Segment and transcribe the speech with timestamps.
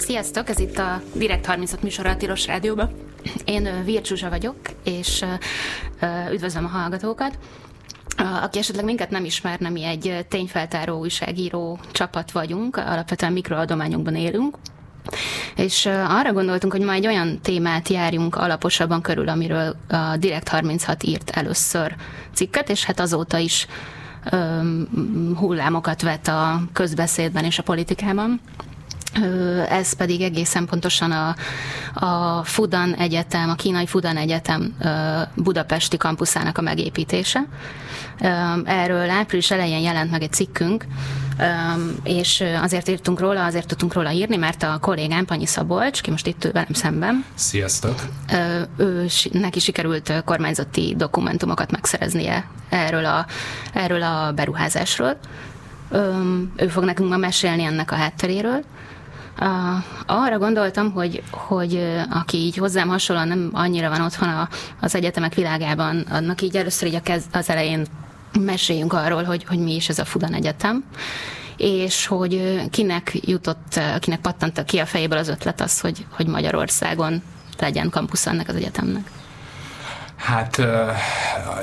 [0.00, 2.90] Sziasztok, ez itt a Direkt 36 műsor a Tilos Rádióban.
[3.44, 5.24] Én Vircsúzsa vagyok, és
[6.32, 7.38] üdvözlöm a hallgatókat.
[8.42, 14.56] Aki esetleg minket nem ismerne, mi egy tényfeltáró újságíró csapat vagyunk, alapvetően mikroadományokban élünk,
[15.56, 21.02] és arra gondoltunk, hogy ma egy olyan témát járjunk alaposabban körül, amiről a Direkt 36
[21.02, 21.96] írt először
[22.34, 23.66] cikket, és hát azóta is
[25.34, 28.40] hullámokat vet a közbeszédben és a politikában.
[29.68, 31.34] Ez pedig egészen pontosan a,
[31.94, 34.76] a Fudan Egyetem, a kínai Fudan Egyetem
[35.34, 37.46] budapesti kampuszának a megépítése.
[38.64, 40.84] Erről április elején jelent meg egy cikkünk,
[42.02, 46.26] és azért írtunk róla, azért tudtunk róla írni, mert a kollégám Panyi Szabolcs, ki most
[46.26, 47.24] itt ül velem szemben.
[47.34, 48.02] Sziasztok!
[48.76, 53.26] Ő, neki sikerült kormányzati dokumentumokat megszereznie erről a,
[53.72, 55.18] erről a beruházásról.
[56.56, 58.64] Ő fog nekünk ma mesélni ennek a hátteréről.
[60.06, 64.48] Arra gondoltam, hogy, hogy aki így hozzám hasonlóan nem annyira van otthon a,
[64.80, 67.86] az egyetemek világában, annak így először így a kez, az elején
[68.38, 70.84] meséljünk arról, hogy, hogy mi is ez a Fudan Egyetem,
[71.56, 77.22] és hogy kinek jutott, kinek pattant ki a fejéből az ötlet az, hogy, hogy Magyarországon
[77.58, 79.10] legyen kampusz ennek az egyetemnek.
[80.20, 80.62] Hát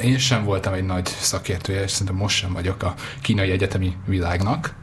[0.01, 4.73] én sem voltam egy nagy szakértője, és szerintem most sem vagyok a kínai egyetemi világnak.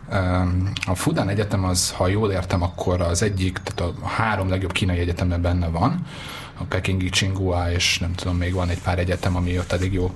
[0.87, 4.99] A Fudan Egyetem az, ha jól értem, akkor az egyik, tehát a három legjobb kínai
[4.99, 6.07] egyetemben benne van,
[6.59, 10.15] a Pekingi Tsinghua, és nem tudom, még van egy pár egyetem, ami ott elég jó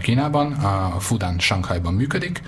[0.00, 0.52] Kínában.
[0.52, 2.42] A Fudan Shanghaiban működik,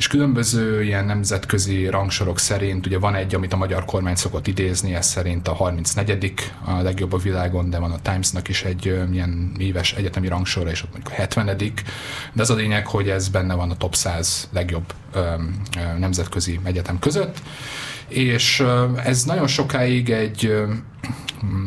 [0.00, 4.94] és különböző ilyen nemzetközi rangsorok szerint, ugye van egy, amit a magyar kormány szokott idézni,
[4.94, 6.34] ez szerint a 34
[6.64, 10.82] a legjobb a világon, de van a Timesnak is egy ilyen éves egyetemi rangsora, és
[10.82, 11.56] ott mondjuk a 70
[12.32, 14.94] de az a lényeg, hogy ez benne van a top 100 legjobb
[15.98, 17.42] nemzetközi egyetem között,
[18.08, 18.64] és
[19.04, 20.64] ez nagyon sokáig egy,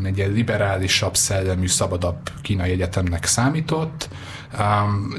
[0.04, 4.10] egy liberálisabb, szellemű, szabadabb kínai egyetemnek számított,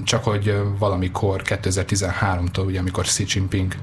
[0.04, 3.74] csak hogy valamikor 2013-tól, ugye amikor Xi Jinping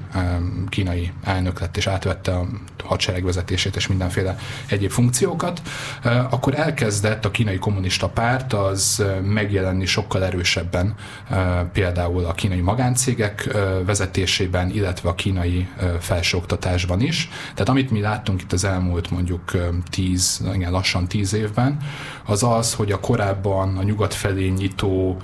[0.68, 2.46] kínai elnök lett és átvette a
[2.84, 5.62] hadsereg vezetését és mindenféle egyéb funkciókat,
[6.30, 10.94] akkor elkezdett a kínai kommunista párt az megjelenni sokkal erősebben
[11.72, 13.56] például a kínai magáncégek
[13.86, 15.68] vezetésében, illetve a kínai
[16.00, 17.28] felsőoktatásban is.
[17.40, 19.50] Tehát amit mi láttunk itt az elmúlt mondjuk
[19.90, 20.21] 10,
[20.54, 21.76] igen, lassan 10 évben,
[22.24, 25.16] az az, hogy a korábban a nyugat felé nyitó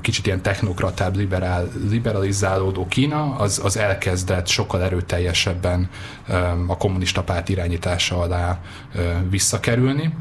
[0.00, 5.90] kicsit ilyen technokratább, liberál, liberalizálódó Kína, az, az elkezdett sokkal erőteljesebben
[6.66, 8.60] a kommunista párt irányítása alá
[9.30, 10.14] visszakerülni.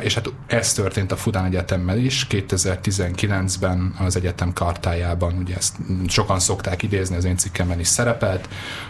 [0.00, 2.26] És hát ez történt a Fudan Egyetemmel is.
[2.30, 5.76] 2019-ben az egyetem kartájában, ugye ezt
[6.06, 8.48] sokan szokták idézni, az én cikkemben is szerepelt,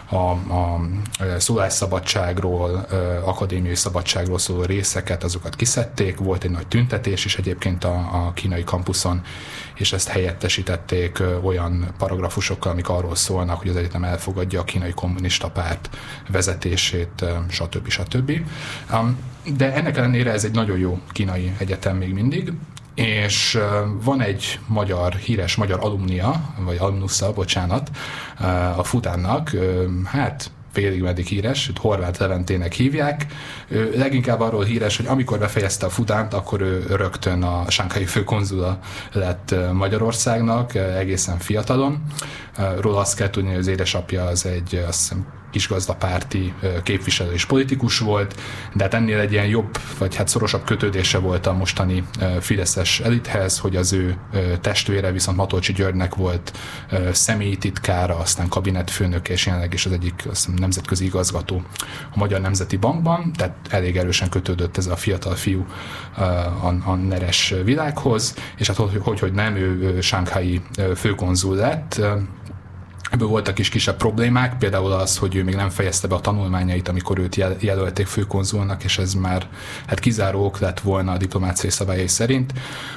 [0.09, 0.81] a, a
[1.37, 2.87] szólásszabadságról,
[3.25, 8.63] akadémiai szabadságról szóló részeket, azokat kiszedték, volt egy nagy tüntetés is egyébként a, a kínai
[8.63, 9.21] kampuszon,
[9.75, 15.49] és ezt helyettesítették olyan paragrafusokkal, amik arról szólnak, hogy az egyetem elfogadja a kínai kommunista
[15.49, 15.89] párt
[16.29, 17.89] vezetését, stb.
[17.89, 18.31] stb.
[19.57, 22.51] De ennek ellenére ez egy nagyon jó kínai egyetem még mindig,
[22.95, 23.59] és
[24.03, 27.89] van egy magyar, híres magyar alumnia, vagy alumnusza, bocsánat,
[28.75, 29.55] a futánnak,
[30.05, 33.25] hát félig meddig híres, őt Horváth Leventének hívják.
[33.67, 38.79] Ő leginkább arról híres, hogy amikor befejezte a futánt, akkor ő rögtön a Sánkhai főkonzula
[39.11, 42.03] lett Magyarországnak, egészen fiatalon.
[42.79, 45.25] Róla azt kell tudni, hogy az édesapja az egy, azt hiszem,
[45.55, 48.35] kisgazdapárti képviselő és politikus volt,
[48.73, 52.03] de hát ennél egy ilyen jobb, vagy hát szorosabb kötődése volt a mostani
[52.39, 54.17] Fideszes elithez, hogy az ő
[54.61, 56.57] testvére viszont Matolcsi Györgynek volt
[57.11, 60.23] személyi titkára, aztán kabinetfőnök, és jelenleg is az egyik
[60.55, 61.63] nemzetközi igazgató
[62.11, 65.65] a Magyar Nemzeti Bankban, tehát elég erősen kötődött ez a fiatal fiú
[66.15, 66.21] a,
[66.67, 70.61] a neres világhoz, és hát hogy, hogy, hogy nem, ő, ő sánkhái
[70.95, 72.01] főkonzul lett,
[73.11, 76.87] Ebből voltak is kisebb problémák, például az, hogy ő még nem fejezte be a tanulmányait,
[76.87, 79.47] amikor őt jel- jelölték főkonzulnak, és ez már
[79.87, 82.53] hát kizáró ok lett volna a diplomáciai szabályai szerint,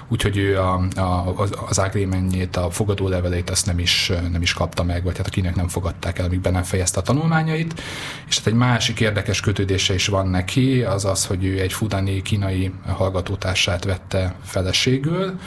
[0.08, 1.34] úgyhogy ő a, a,
[1.68, 5.54] az agreementjét, a fogadólevelét azt nem is, nem is kapta meg, vagy hát a kinek
[5.54, 7.82] nem fogadták el, amíg be nem fejezte a tanulmányait.
[8.28, 12.22] És hát egy másik érdekes kötődése is van neki, az az, hogy ő egy fudani
[12.22, 15.38] kínai hallgatótársát vette feleségül,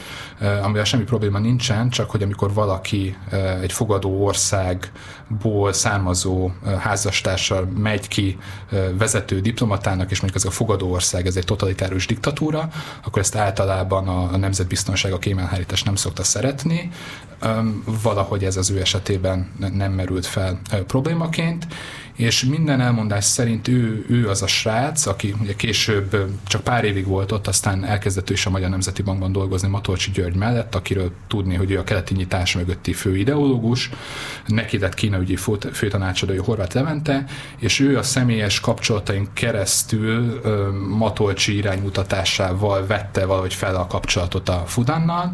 [0.63, 3.15] amivel semmi probléma nincsen, csak hogy amikor valaki
[3.61, 4.09] egy fogadó
[4.51, 8.37] országból származó házastársal megy ki
[8.97, 12.69] vezető diplomatának, és mondjuk ez a fogadó ország, ez egy totalitárius diktatúra,
[13.03, 16.89] akkor ezt általában a, nemzetbiztonság, a kémelhárítás nem szokta szeretni.
[18.03, 21.67] Valahogy ez az ő esetében nem merült fel problémaként,
[22.21, 27.05] és minden elmondás szerint ő, ő az a srác, aki ugye később csak pár évig
[27.05, 31.11] volt ott, aztán elkezdett ő is a Magyar Nemzeti Bankban dolgozni Matolcsi György mellett, akiről
[31.27, 33.89] tudni, hogy ő a keleti nyitás mögötti fő ideológus,
[34.45, 35.37] neki lett kínaügyi
[35.71, 37.25] főtanácsadói Horváth Levente,
[37.57, 40.41] és ő a személyes kapcsolataink keresztül
[40.89, 45.33] Matolcsi iránymutatásával vette valahogy fel a kapcsolatot a Fudannal,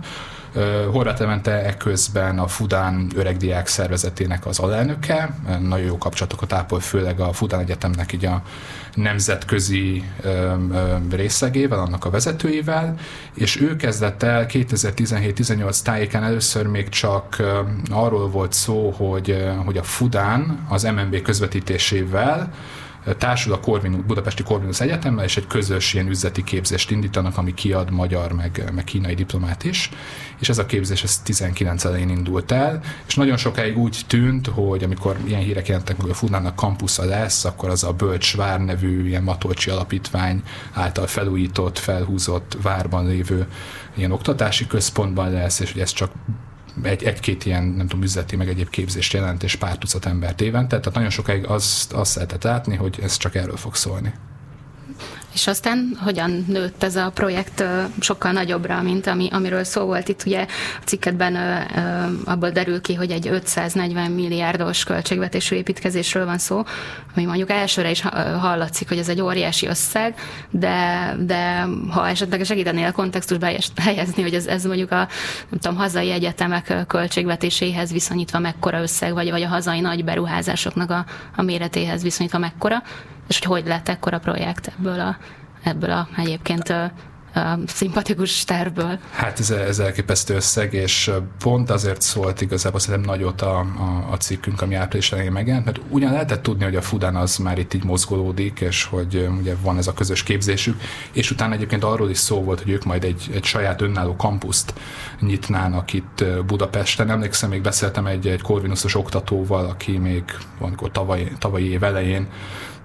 [0.91, 7.33] Horváth Levente ekközben a Fudán öregdiák szervezetének az alelnöke, nagyon jó kapcsolatokat ápol, főleg a
[7.33, 8.41] Fudán Egyetemnek így a
[8.93, 10.03] nemzetközi
[11.09, 12.95] részlegével, annak a vezetőivel,
[13.33, 17.43] és ő kezdett el 2017-18 tájéken először még csak
[17.89, 22.53] arról volt szó, hogy, hogy a Fudán az MNB közvetítésével
[23.15, 27.91] társul a Corvinus, Budapesti Corvinus Egyetemmel, és egy közös ilyen üzleti képzést indítanak, ami kiad
[27.91, 29.89] magyar, meg, meg kínai diplomát is,
[30.39, 34.83] és ez a képzés ez 19 elején indult el, és nagyon sokáig úgy tűnt, hogy
[34.83, 39.07] amikor ilyen hírek jelentek hogy a Funának kampusza lesz, akkor az a Bölcs Vár nevű
[39.07, 40.41] ilyen Matolcsi alapítvány
[40.73, 43.47] által felújított, felhúzott várban lévő
[43.93, 46.11] ilyen oktatási központban lesz, és hogy ez csak
[46.81, 50.79] egy, egy-két ilyen, nem tudom, üzleti, meg egyéb képzést jelent, és pár tucat embert évente,
[50.79, 54.13] tehát nagyon sokáig azt, azt lehetett látni, hogy ez csak erről fog szólni.
[55.37, 57.63] És aztán hogyan nőtt ez a projekt
[57.99, 60.23] sokkal nagyobbra, mint ami, amiről szó volt itt.
[60.25, 60.45] Ugye
[60.81, 61.35] a cikketben
[62.25, 66.63] abból derül ki, hogy egy 540 milliárdos költségvetésű építkezésről van szó,
[67.15, 68.01] ami mondjuk elsőre is
[68.39, 70.15] hallatszik, hogy ez egy óriási összeg,
[70.49, 75.07] de, de ha esetleg segítenél a kontextusba helyezni, hogy ez, ez mondjuk a
[75.49, 81.05] nem tudom, hazai egyetemek költségvetéséhez viszonyítva mekkora összeg, vagy, vagy a hazai nagy beruházásoknak a,
[81.35, 82.83] a méretéhez viszonyítva mekkora,
[83.27, 85.17] és hogy hogy lett ekkora projekt ebből a,
[85.63, 86.73] ebből a egyébként
[87.65, 88.99] szimpatikus tervből.
[89.11, 94.17] Hát ez, ez elképesztő összeg, és pont azért szólt igazából szerintem nagyot a, a, a
[94.17, 97.73] cikkünk, ami április elején megjelent, mert ugyan lehetett tudni, hogy a Fudán az már itt
[97.73, 100.81] így mozgolódik, és hogy ugye van ez a közös képzésük,
[101.11, 104.73] és utána egyébként arról is szó volt, hogy ők majd egy, egy saját önálló kampuszt
[105.19, 107.09] nyitnának itt Budapesten.
[107.09, 110.23] Emlékszem, még beszéltem egy, egy korvinuszos oktatóval, aki még
[110.57, 112.27] valamikor tavaly, tavalyi év elején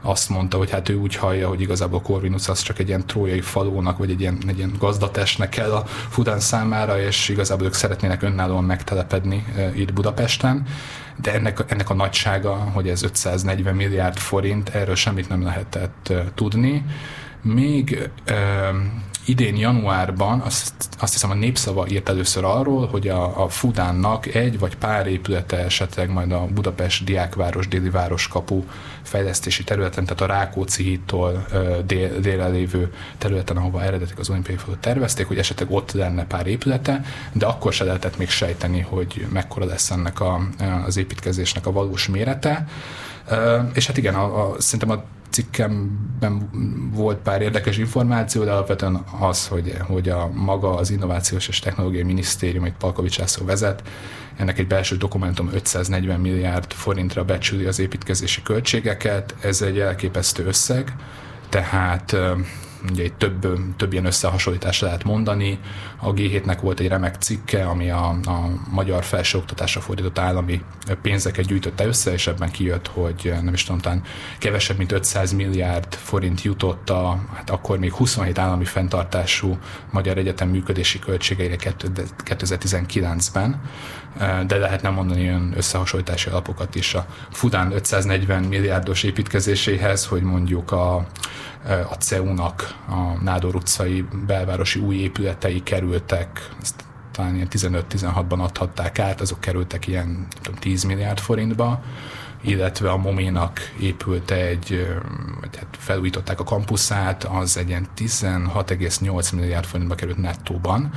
[0.03, 3.41] azt mondta, hogy hát ő úgy hallja, hogy igazából Corvinus az csak egy ilyen trójai
[3.41, 8.23] falónak, vagy egy ilyen, egy ilyen gazdatestnek kell a Fudán számára, és igazából ők szeretnének
[8.23, 10.67] önállóan megtelepedni e, itt Budapesten,
[11.17, 16.25] de ennek, ennek a nagysága, hogy ez 540 milliárd forint, erről semmit nem lehetett e,
[16.35, 16.85] tudni.
[17.43, 18.35] Még e,
[19.25, 24.59] idén januárban azt, azt hiszem a Népszava írt először arról, hogy a, a Fudánnak egy
[24.59, 28.65] vagy pár épülete esetleg majd a Budapest diákváros, déli városkapu
[29.03, 31.47] fejlesztési területen, tehát a Rákóczi hídtól
[32.21, 37.05] dél, lévő területen, ahova eredetik az olimpiai fölött tervezték, hogy esetleg ott lenne pár épülete,
[37.33, 40.41] de akkor se lehetett még sejteni, hogy mekkora lesz ennek a,
[40.87, 42.69] az építkezésnek a valós mérete.
[43.73, 46.51] És hát igen, a, a, szerintem a cikkemben
[46.95, 52.03] volt pár érdekes információ, de alapvetően az, hogy, hogy a maga az Innovációs és Technológiai
[52.03, 53.83] Minisztérium, egy Palkovics László vezet,
[54.37, 60.95] ennek egy belső dokumentum 540 milliárd forintra becsüli az építkezési költségeket, ez egy elképesztő összeg,
[61.49, 62.17] tehát
[62.91, 63.47] ugye egy több,
[63.77, 65.59] több ilyen összehasonlítás lehet mondani.
[66.01, 70.63] A G7-nek volt egy remek cikke, ami a, a magyar felsőoktatásra fordított állami
[71.03, 74.03] pénzeket gyűjtötte össze, és ebben kijött, hogy nem is tudom, talán
[74.39, 79.59] kevesebb, mint 500 milliárd forint jutott a, hát akkor még 27 állami fenntartású
[79.91, 83.61] magyar egyetem működési költségeire 2019-ben,
[84.47, 91.07] de lehetne mondani olyan összehasonlítási alapokat is a Fudán 540 milliárdos építkezéséhez, hogy mondjuk a
[91.91, 99.21] a CEU-nak a Nádor utcai belvárosi új épületei kerültek, ezt talán ilyen 15-16-ban adhatták át,
[99.21, 101.83] azok kerültek ilyen tudom, 10 milliárd forintba,
[102.41, 104.87] illetve a Moménak épült egy,
[105.41, 110.91] vagy hát felújították a kampuszát, az egy ilyen 16,8 milliárd forintba került nettóban,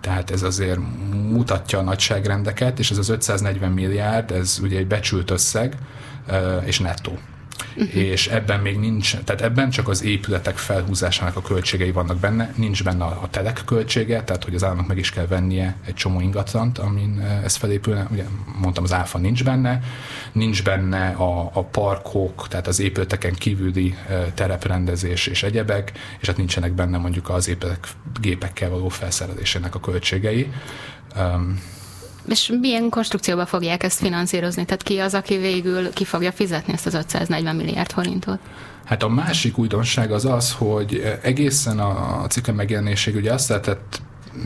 [0.00, 0.78] tehát ez azért
[1.12, 5.76] mutatja a nagyságrendeket, és ez az 540 milliárd, ez ugye egy becsült összeg,
[6.64, 7.18] és nettó.
[7.92, 12.84] És ebben még nincs, tehát ebben csak az épületek felhúzásának a költségei vannak benne, nincs
[12.84, 16.78] benne a, telek költsége, tehát hogy az államnak meg is kell vennie egy csomó ingatlant,
[16.78, 18.24] amin eh, ez felépülne, ugye
[18.60, 19.80] mondtam, az áfa nincs benne,
[20.32, 26.36] nincs benne a, a parkok, tehát az épületeken kívüli eh, tereprendezés és egyebek, és hát
[26.36, 27.86] nincsenek benne mondjuk az épületek
[28.20, 30.52] gépekkel való felszerelésének a költségei.
[31.16, 31.60] Um,
[32.30, 34.64] és milyen konstrukcióba fogják ezt finanszírozni?
[34.64, 38.38] Tehát ki az, aki végül ki fogja fizetni ezt az 540 milliárd forintot?
[38.84, 44.00] Hát a másik újdonság az az, hogy egészen a cikk megjelenéséig ugye azt lehetett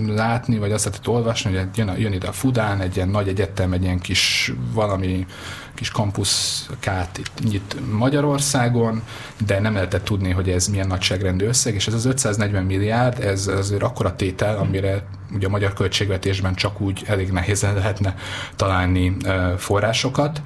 [0.07, 3.73] látni, vagy azt lehetett olvasni, hogy jön, jön ide a Fudán, egy ilyen nagy egyetem,
[3.73, 5.27] egy ilyen kis valami
[5.75, 9.03] kis kampuszkát itt nyit Magyarországon,
[9.47, 13.47] de nem lehetett tudni, hogy ez milyen nagyságrendű összeg, és ez az 540 milliárd, ez
[13.47, 18.15] azért akkora tétel, amire ugye a magyar költségvetésben csak úgy elég nehézen lehetne
[18.57, 19.17] találni
[19.57, 20.43] forrásokat.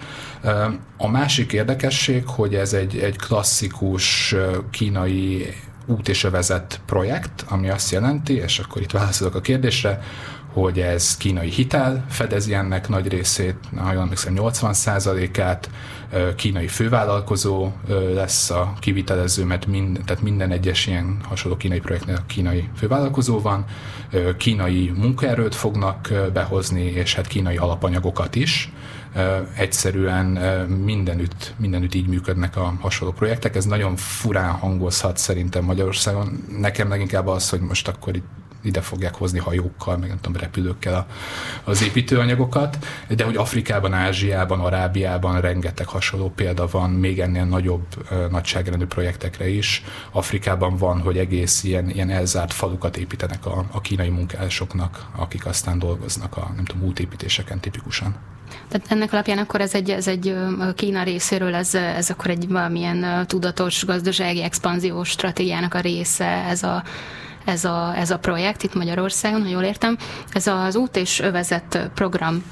[0.96, 4.34] A másik érdekesség, hogy ez egy, egy klasszikus
[4.70, 5.54] kínai
[5.86, 10.02] út és övezet projekt, ami azt jelenti, és akkor itt válaszolok a kérdésre,
[10.62, 15.70] hogy ez kínai hitel fedezi ennek nagy részét, ha jól emlékszem 80%-át,
[16.36, 17.72] kínai fővállalkozó
[18.14, 23.64] lesz a kivitelező, mert mind, tehát minden egyes ilyen hasonló kínai projektnél kínai fővállalkozó van,
[24.36, 28.72] kínai munkaerőt fognak behozni, és hát kínai alapanyagokat is,
[29.56, 30.26] egyszerűen
[30.84, 33.56] mindenütt, mindenütt így működnek a hasonló projektek.
[33.56, 36.44] Ez nagyon furán hangozhat szerintem Magyarországon.
[36.58, 38.26] Nekem leginkább az, hogy most akkor itt
[38.66, 41.06] ide fogják hozni hajókkal, meg nem tudom, repülőkkel a,
[41.64, 47.86] az építőanyagokat, de hogy Afrikában, Ázsiában, Arábiában rengeteg hasonló példa van, még ennél nagyobb
[48.30, 49.84] nagyságrendű projektekre is.
[50.10, 55.78] Afrikában van, hogy egész ilyen, ilyen elzárt falukat építenek a, a kínai munkásoknak, akik aztán
[55.78, 58.16] dolgoznak a nem tudom, útépítéseken tipikusan.
[58.68, 60.34] Tehát ennek alapján akkor ez egy, ez egy
[60.74, 66.82] Kína részéről, ez, ez akkor egy valamilyen tudatos gazdasági expanziós stratégiának a része, ez a
[67.46, 69.96] ez a, ez a projekt itt Magyarországon, ha jól értem.
[70.32, 72.42] Ez az út és övezet program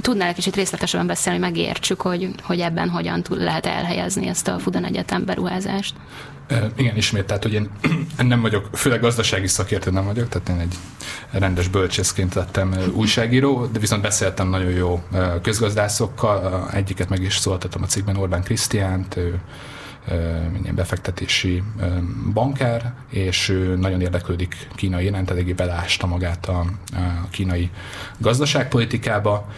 [0.00, 4.48] tudnál egy kicsit részletesen beszélni, hogy megértsük, hogy, hogy ebben hogyan tud, lehet elhelyezni ezt
[4.48, 5.94] a Fudan Egyetem beruházást?
[6.76, 7.70] Igen, ismét, tehát hogy én
[8.28, 10.74] nem vagyok, főleg gazdasági szakértő nem vagyok, tehát én egy
[11.40, 15.02] rendes bölcsészként lettem újságíró, de viszont beszéltem nagyon jó
[15.42, 19.40] közgazdászokkal, egyiket meg is szóltatom a cikkben, Orbán Krisztiánt, ő
[20.62, 21.62] ilyen befektetési
[22.32, 26.58] bankár, és ő nagyon érdeklődik kínai iránt, eléggé belásta magát a,
[26.92, 27.70] a kínai
[28.18, 29.48] gazdaságpolitikába,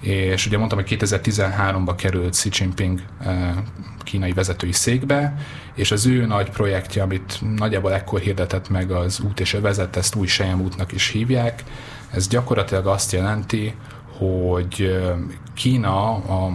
[0.00, 3.00] és ugye mondtam, hogy 2013-ba került Xi Jinping
[4.02, 5.34] kínai vezetői székbe,
[5.74, 10.14] és az ő nagy projektje, amit nagyjából ekkor hirdetett meg az út és övezet, ezt
[10.14, 11.62] új Sejem útnak is hívják,
[12.10, 13.74] ez gyakorlatilag azt jelenti,
[14.20, 15.00] hogy
[15.54, 16.50] Kína a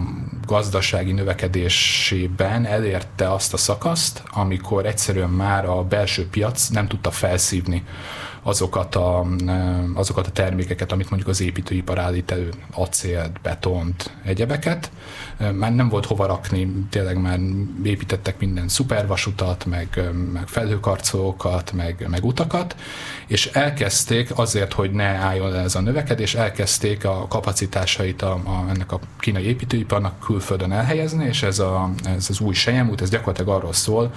[0.46, 7.84] gazdasági növekedésében elérte azt a szakaszt, amikor egyszerűen már a belső piac nem tudta felszívni
[8.46, 9.26] azokat a,
[9.94, 14.90] azokat a termékeket, amit mondjuk az építőipar állít elő, acélt, betont, egyebeket.
[15.52, 17.38] Már nem volt hova rakni, tényleg már
[17.82, 20.00] építettek minden szupervasutat, meg,
[20.32, 22.76] meg felhőkarcolókat, meg, meg utakat,
[23.26, 28.64] és elkezdték azért, hogy ne álljon le ez a növekedés, elkezdték a kapacitásait a, a,
[28.68, 33.56] ennek a kínai építőiparnak külföldön elhelyezni, és ez, a, ez az új sejemút, ez gyakorlatilag
[33.56, 34.12] arról szól,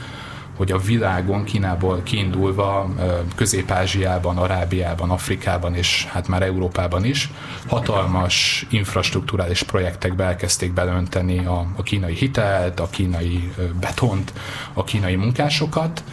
[0.60, 2.90] hogy a világon Kínából kiindulva
[3.36, 7.32] Közép-Ázsiában, Arábiában, Afrikában és hát már Európában is
[7.68, 14.34] hatalmas infrastruktúrális projektekbe elkezdték belönteni a, a kínai hitelt, a kínai betont,
[14.74, 16.04] a kínai munkásokat,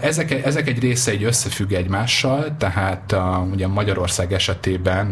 [0.00, 5.06] ezek, ezek egy része egy összefügg egymással, tehát a, ugye Magyarország esetében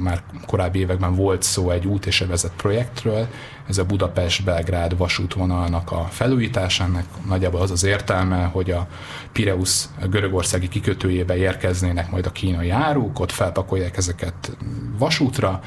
[0.00, 2.24] már korábbi években volt szó egy út és
[2.56, 3.28] projektről,
[3.68, 8.88] ez a Budapest-Belgrád vasútvonalnak a felújításának nagyjából az az értelme, hogy a
[9.32, 14.56] Pireus görögországi kikötőjébe érkeznének majd a kínai áruk, ott felpakolják ezeket
[14.98, 15.60] vasútra,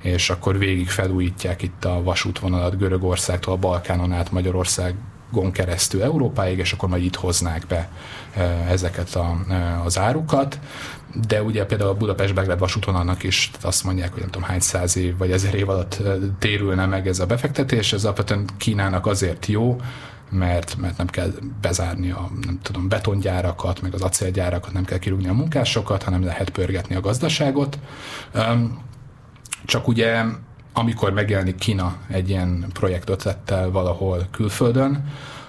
[0.00, 4.94] és akkor végig felújítják itt a vasútvonalat Görögországtól a Balkánon át Magyarország
[5.30, 7.88] gon keresztül Európáig, és akkor majd itt hoznák be
[8.68, 9.36] ezeket a,
[9.84, 10.58] az árukat.
[11.26, 15.16] De ugye például a Budapest-Belgrád vasútvonalnak is azt mondják, hogy nem tudom hány száz év
[15.16, 16.02] vagy ezer év alatt
[16.38, 19.80] térülne meg ez a befektetés, ez alapvetően Kínának azért jó,
[20.30, 25.28] mert, mert nem kell bezárni a nem tudom, betongyárakat, meg az acélgyárakat, nem kell kirúgni
[25.28, 27.78] a munkásokat, hanem lehet pörgetni a gazdaságot.
[29.64, 30.22] Csak ugye
[30.72, 35.04] amikor megjelenik Kína egy ilyen projektötlettel valahol külföldön,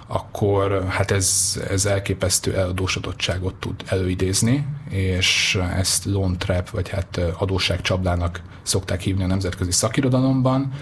[0.08, 8.42] akkor hát ez, ez elképesztő eladósodottságot tud előidézni, és ezt loan trap, vagy hát adósságcsapdának
[8.62, 10.74] szokták hívni a nemzetközi szakirodalomban,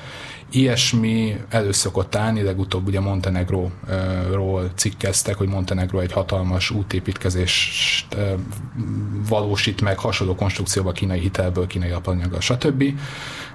[0.51, 8.17] Ilyesmi előszokott állni, legutóbb ugye Montenegróról cikkeztek, hogy Montenegro egy hatalmas útépítkezést
[9.27, 12.83] valósít meg hasonló konstrukcióba kínai hitelből, kínai alapanyaggal, stb.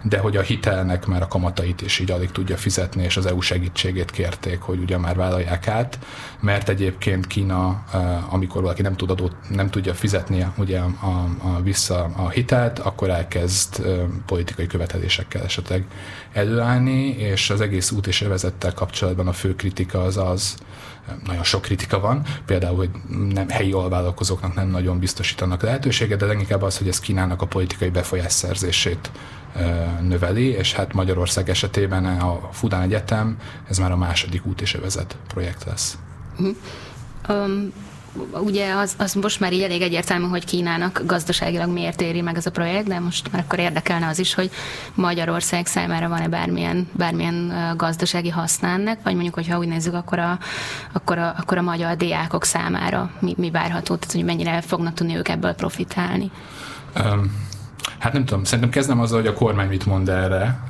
[0.03, 3.41] de hogy a hitelnek már a kamatait is így alig tudja fizetni, és az EU
[3.41, 5.99] segítségét kérték, hogy ugye már vállalják át,
[6.41, 7.85] mert egyébként Kína,
[8.31, 11.07] amikor valaki nem, tud adót, nem tudja fizetni ugye a,
[11.43, 13.87] a vissza a hitelt, akkor elkezd
[14.27, 15.85] politikai követelésekkel esetleg
[16.33, 20.57] előállni, és az egész út és övezettel kapcsolatban a fő kritika az az,
[21.27, 22.91] nagyon sok kritika van, például, hogy
[23.33, 27.89] nem helyi alvállalkozóknak nem nagyon biztosítanak lehetőséget, de leginkább az, hogy ez Kínának a politikai
[27.91, 29.11] befolyás szerzését
[30.01, 33.39] növeli, és hát Magyarország esetében a Fudán Egyetem,
[33.69, 35.99] ez már a második út és övezet projekt lesz.
[37.29, 37.73] Um,
[38.33, 42.47] ugye az, az most már így elég egyértelmű, hogy Kínának gazdaságilag miért éri meg ez
[42.47, 44.51] a projekt, de most már akkor érdekelne az is, hogy
[44.95, 50.39] Magyarország számára van-e bármilyen, bármilyen gazdasági haszna ennek, vagy mondjuk, hogyha úgy nézzük, akkor a,
[50.93, 55.17] akkor a, akkor a magyar diákok számára mi, mi várható, tehát hogy mennyire fognak tudni
[55.17, 56.31] ők ebből profitálni.
[57.05, 57.44] Um,
[57.99, 60.61] Hát nem tudom, szerintem kezdem azzal, hogy a kormány mit mond erre,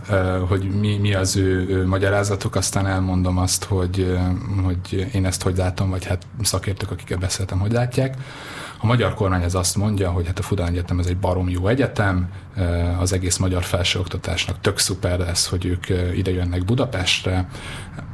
[0.48, 4.18] hogy mi, mi az ő, ő magyarázatok, aztán elmondom azt, hogy,
[4.64, 8.16] hogy én ezt hogy látom, vagy hát szakértők, akikkel beszéltem, hogy látják.
[8.80, 11.66] A magyar kormány az azt mondja, hogy hát a Fudán Egyetem ez egy barom jó
[11.66, 12.28] egyetem,
[12.98, 17.48] az egész magyar felsőoktatásnak tök szuper lesz, hogy ők ide jönnek Budapestre.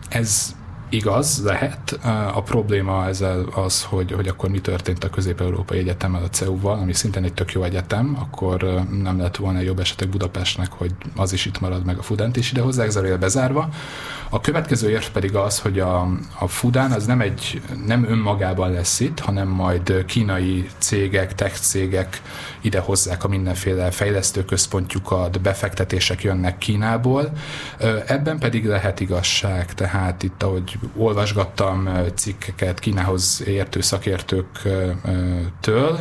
[0.08, 0.54] Ez
[0.90, 1.98] igaz, lehet.
[2.34, 6.92] A probléma ezzel az, hogy, hogy akkor mi történt a Közép-Európai Egyetemmel, a CEU-val, ami
[6.92, 11.46] szintén egy tök jó egyetem, akkor nem lett volna jobb esetek Budapestnek, hogy az is
[11.46, 13.68] itt marad, meg a Fudent is ide hozzá, ez bezárva.
[14.32, 19.00] A következő érv pedig az, hogy a, a Fudán az nem, egy, nem önmagában lesz
[19.00, 22.22] itt, hanem majd kínai cégek, tech cégek
[22.60, 27.32] ide hozzák a mindenféle fejlesztőközpontjukat, befektetések jönnek Kínából.
[28.06, 35.98] Ebben pedig lehet igazság, tehát itt, ahogy olvasgattam cikkeket Kínához értő szakértőktől,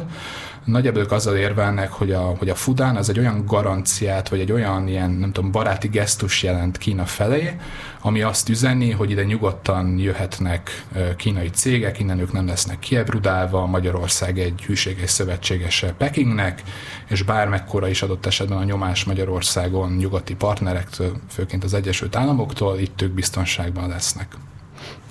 [0.69, 4.51] nagyjából ők azzal érvelnek, hogy a, hogy a Fudán az egy olyan garanciát, vagy egy
[4.51, 7.59] olyan ilyen, nem tudom, baráti gesztus jelent Kína felé,
[8.01, 10.85] ami azt üzeni, hogy ide nyugodtan jöhetnek
[11.17, 16.63] kínai cégek, innen ők nem lesznek kiebrudálva, Magyarország egy hűséges szövetségese Pekingnek,
[17.09, 23.01] és bármekkora is adott esetben a nyomás Magyarországon nyugati partnerektől, főként az Egyesült Államoktól, itt
[23.01, 24.27] ők biztonságban lesznek.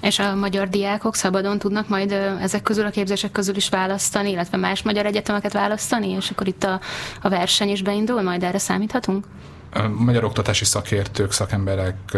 [0.01, 4.57] És a magyar diákok szabadon tudnak majd ezek közül a képzések közül is választani, illetve
[4.57, 6.81] más magyar egyetemeket választani, és akkor itt a,
[7.23, 9.25] a verseny is beindul, majd erre számíthatunk?
[9.97, 12.17] magyar oktatási szakértők, szakemberek,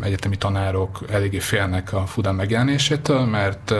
[0.00, 3.74] egyetemi tanárok eléggé félnek a Fudán megjelenésétől, mert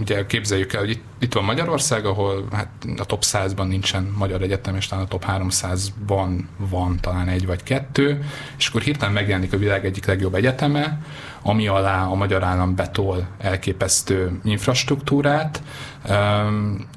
[0.00, 4.42] ugye képzeljük el, hogy itt, itt van Magyarország, ahol hát a top 100-ban nincsen magyar
[4.42, 8.24] egyetem, és talán a top 300-ban van talán egy vagy kettő,
[8.58, 11.00] és akkor hirtelen megjelenik a világ egyik legjobb egyeteme,
[11.46, 15.62] ami alá a magyar állam betol elképesztő infrastruktúrát,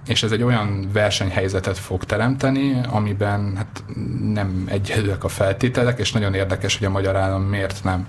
[0.07, 3.83] és ez egy olyan versenyhelyzetet fog teremteni, amiben hát
[4.33, 8.07] nem egyedülek a feltételek, és nagyon érdekes, hogy a magyar állam miért nem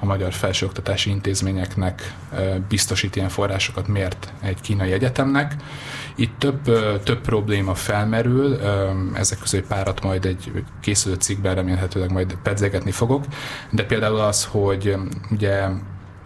[0.00, 2.14] a magyar felsőoktatási intézményeknek
[2.68, 5.54] biztosít ilyen forrásokat, miért egy kínai egyetemnek.
[6.18, 6.62] Itt több,
[7.02, 8.58] több probléma felmerül,
[9.14, 13.24] ezek közül párat majd egy készülő cikkben remélhetőleg majd pedzegetni fogok,
[13.70, 14.96] de például az, hogy
[15.30, 15.66] ugye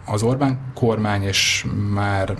[0.07, 2.37] az Orbán kormány, és már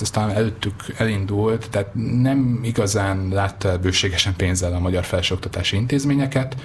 [0.00, 1.90] aztán előttük elindult, tehát
[2.22, 6.56] nem igazán látta bőségesen pénzzel a magyar felsőoktatási intézményeket,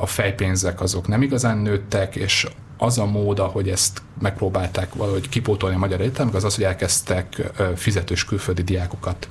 [0.00, 2.46] a fejpénzek azok nem igazán nőttek, és
[2.78, 7.52] az a mód, hogy ezt megpróbálták valahogy kipótolni a magyar egyetemek, az az, hogy elkezdtek
[7.76, 9.28] fizetős külföldi diákokat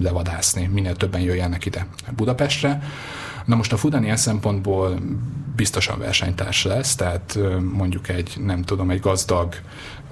[0.00, 1.86] levadászni, minél többen jöjjenek ide
[2.16, 2.82] Budapestre.
[3.44, 4.98] Na most a Fudan ilyen szempontból
[5.56, 7.38] biztosan versenytárs lesz, tehát
[7.72, 9.54] mondjuk egy, nem tudom, egy gazdag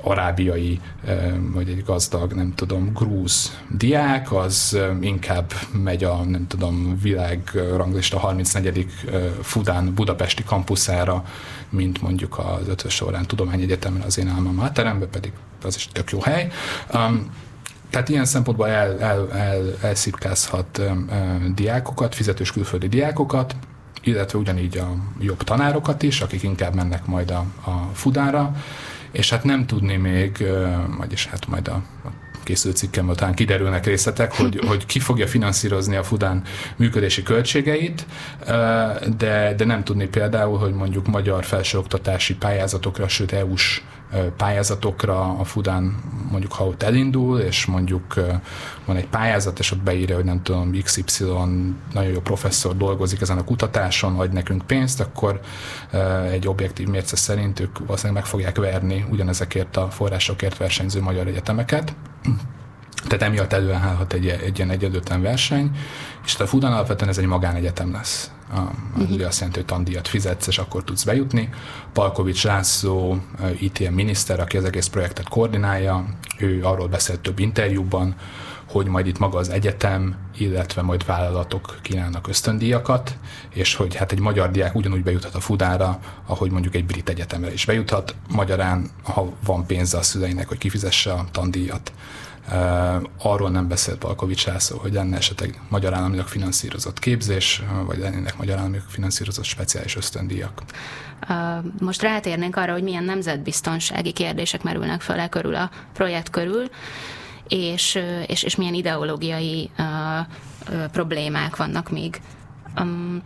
[0.01, 0.81] arábiai,
[1.53, 8.19] vagy egy gazdag, nem tudom, grúz diák, az inkább megy a, nem tudom, világ ranglista
[8.19, 8.87] 34.
[9.43, 11.25] Fudán budapesti kampuszára,
[11.69, 16.21] mint mondjuk az ötös során tudományegyetemen az én álmam máterembe, pedig az is tök jó
[16.21, 16.49] hely.
[16.95, 17.31] Um,
[17.93, 20.83] tehát ilyen szempontból el, el, el, elszipkázhat
[21.55, 23.57] diákokat, fizetős külföldi diákokat,
[24.03, 28.55] illetve ugyanígy a jobb tanárokat is, akik inkább mennek majd a, a Fudára,
[29.11, 30.45] és hát nem tudni még,
[30.99, 32.09] vagyis hát majd a, a
[32.43, 36.43] készülő cikkemből talán kiderülnek részletek, hogy, hogy ki fogja finanszírozni a Fudán
[36.77, 38.07] működési költségeit,
[39.17, 43.83] de, de nem tudni például, hogy mondjuk magyar felsőoktatási pályázatokra, sőt EU-s
[44.37, 45.97] pályázatokra a Fudán
[46.31, 48.15] mondjuk ha ott elindul, és mondjuk
[48.85, 51.25] van egy pályázat, és ott beírja, hogy nem tudom, XY
[51.93, 55.41] nagyon jó professzor dolgozik ezen a kutatáson, adj nekünk pénzt, akkor
[56.31, 61.95] egy objektív mérce szerint ők valószínűleg meg fogják verni ugyanezekért a forrásokért versenyző magyar egyetemeket.
[63.07, 65.71] Tehát emiatt előállhat egy, egy ilyen egyedülten verseny,
[66.25, 68.31] és a Fudan alapvetően ez egy magánegyetem lesz.
[68.55, 69.11] A, uh-huh.
[69.11, 71.49] Ugye azt jelenti, hogy tandíjat fizetsz, és akkor tudsz bejutni.
[71.93, 73.23] Palkovics László,
[73.59, 76.05] ITM miniszter, aki az egész projektet koordinálja,
[76.39, 78.15] ő arról beszélt több interjúban,
[78.73, 83.17] hogy majd itt maga az egyetem, illetve majd vállalatok kínálnak ösztöndíjakat,
[83.51, 87.53] és hogy hát egy magyar diák ugyanúgy bejuthat a Fudára, ahogy mondjuk egy brit egyetemre
[87.53, 91.93] is bejuthat, magyarán, ha van pénze a szüleinek, hogy kifizesse a tandíjat.
[93.19, 98.59] Arról nem beszélt Palkovics László, hogy lenne esetleg magyar államilag finanszírozott képzés, vagy lennének magyar
[98.59, 100.63] államilag finanszírozott speciális ösztöndíjak.
[101.79, 106.71] Most rátérnénk arra, hogy milyen nemzetbiztonsági kérdések merülnek fel e körül a projekt körül
[107.49, 109.71] és, és, és milyen ideológiai
[110.93, 112.21] problémák vannak még.
[112.81, 113.23] Um,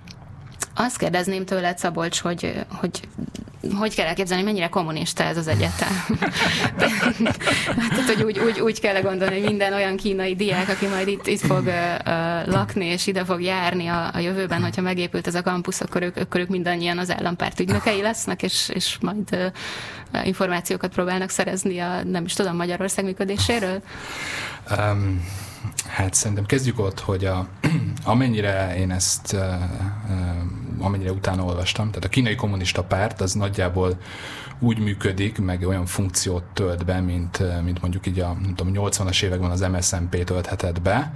[0.75, 3.01] azt kérdezném tőled, Szabolcs, hogy, hogy
[3.75, 6.05] hogy kell elképzelni, mennyire kommunista ez az egyetem.
[7.77, 11.27] Tehát, hogy úgy, úgy, úgy kell gondolni, hogy minden olyan kínai diák, aki majd itt,
[11.27, 15.43] itt fog uh, lakni, és ide fog járni a, a jövőben, hogyha megépült ez a
[15.43, 19.53] kampusz, akkor ők, akkor ők mindannyian az állampárt ügynökei lesznek, és, és majd
[20.13, 23.83] uh, információkat próbálnak szerezni a, nem is tudom, Magyarország működéséről?
[24.79, 25.25] Um,
[25.87, 27.47] hát szerintem kezdjük ott, hogy a,
[28.05, 29.37] amennyire én ezt
[30.79, 33.99] amennyire utána olvastam, tehát a kínai kommunista párt az nagyjából
[34.61, 39.51] úgy működik, meg olyan funkciót tölt be, mint, mint mondjuk így a tudom, 80-as években
[39.51, 41.13] az MSZNP tölthetett be.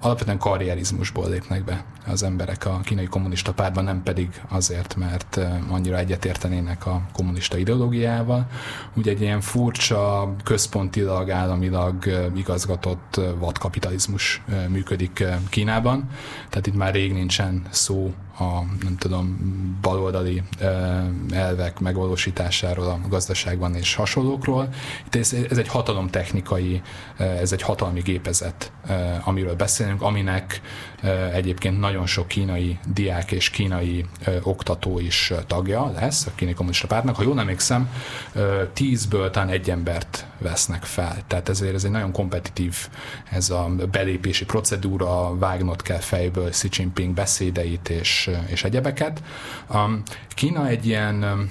[0.00, 5.98] Alapvetően karrierizmusból lépnek be az emberek a kínai kommunista pártban, nem pedig azért, mert annyira
[5.98, 8.46] egyetértenének a kommunista ideológiával.
[8.94, 16.08] Ugye egy ilyen furcsa, központilag, államilag igazgatott vadkapitalizmus működik Kínában,
[16.48, 19.38] tehát itt már rég nincsen szó a nem tudom,
[19.80, 20.42] baloldali
[21.30, 24.68] elvek megvalósításáról a gazdaságban és hasonlókról.
[25.06, 26.82] Itt ez, ez egy hatalomtechnikai,
[27.16, 28.72] ez egy hatalmi gépezet,
[29.24, 30.60] amiről beszélünk, aminek
[31.32, 34.04] egyébként nagyon sok kínai diák és kínai
[34.42, 37.16] oktató is tagja lesz a kínai kommunista pártnak.
[37.16, 37.90] Ha jól emlékszem,
[38.72, 41.16] tízből talán egy embert vesznek fel.
[41.26, 42.88] Tehát ezért ez egy nagyon kompetitív
[43.30, 49.22] ez a belépési procedúra, vágnod kell fejből Xi Jinping beszédeit és, és egyebeket.
[50.28, 51.50] Kína egy ilyen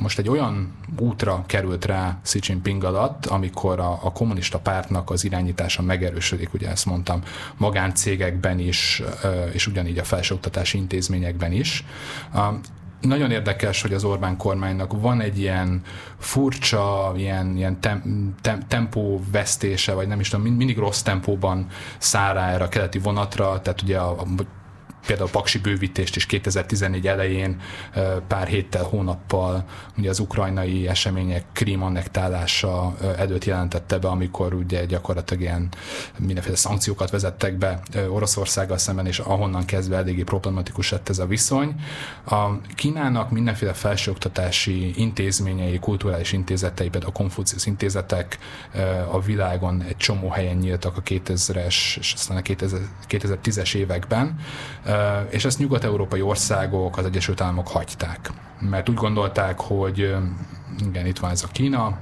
[0.00, 5.24] most egy olyan útra került rá Xi Jinping alatt, amikor a, a kommunista pártnak az
[5.24, 7.22] irányítása megerősödik, ugye ezt mondtam,
[7.56, 9.02] magáncégekben is,
[9.52, 11.84] és ugyanígy a felsőoktatási intézményekben is.
[13.00, 15.82] Nagyon érdekes, hogy az Orbán kormánynak van egy ilyen
[16.18, 21.66] furcsa, ilyen, ilyen tem, tem, tempóvesztése, vagy nem is tudom, mindig rossz tempóban
[21.98, 24.24] száll rá erre a keleti vonatra, tehát ugye a, a
[25.06, 27.60] például a Paksi bővítést is 2014 elején
[28.28, 29.64] pár héttel, hónappal
[29.98, 35.68] ugye az ukrajnai események Krím annektálása előtt jelentette be, amikor ugye gyakorlatilag ilyen
[36.18, 41.74] mindenféle szankciókat vezettek be Oroszországgal szemben, és ahonnan kezdve eléggé problematikus lett ez a viszony.
[42.26, 48.38] A Kínának mindenféle felsőoktatási intézményei, kulturális intézetei, például a Konfucius intézetek
[49.10, 52.40] a világon egy csomó helyen nyíltak a 2000-es és aztán a
[53.08, 54.36] 2010-es években,
[55.28, 58.30] és ezt nyugat-európai országok, az Egyesült Államok hagyták,
[58.60, 60.16] mert úgy gondolták, hogy
[60.86, 61.98] igen, itt van ez a Kína,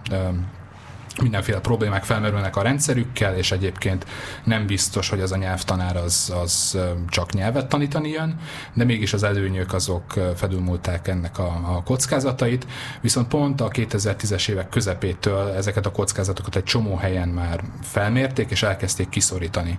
[1.20, 4.06] mindenféle problémák felmerülnek a rendszerükkel, és egyébként
[4.44, 8.36] nem biztos, hogy az a nyelvtanár az, az csak nyelvet tanítani jön,
[8.74, 12.66] de mégis az előnyök azok felülmúlták ennek a, a kockázatait,
[13.00, 18.62] viszont pont a 2010-es évek közepétől ezeket a kockázatokat egy csomó helyen már felmérték, és
[18.62, 19.78] elkezdték kiszorítani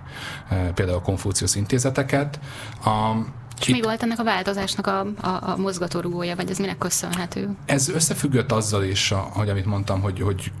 [0.74, 2.40] például a Konfucius intézeteket.
[2.84, 3.14] A,
[3.60, 7.48] és Itt, mi volt ennek a változásnak a, a, a mozgatórugója, vagy ez minek köszönhető?
[7.66, 10.52] Ez összefüggött azzal is, hogy amit mondtam, hogy, hogy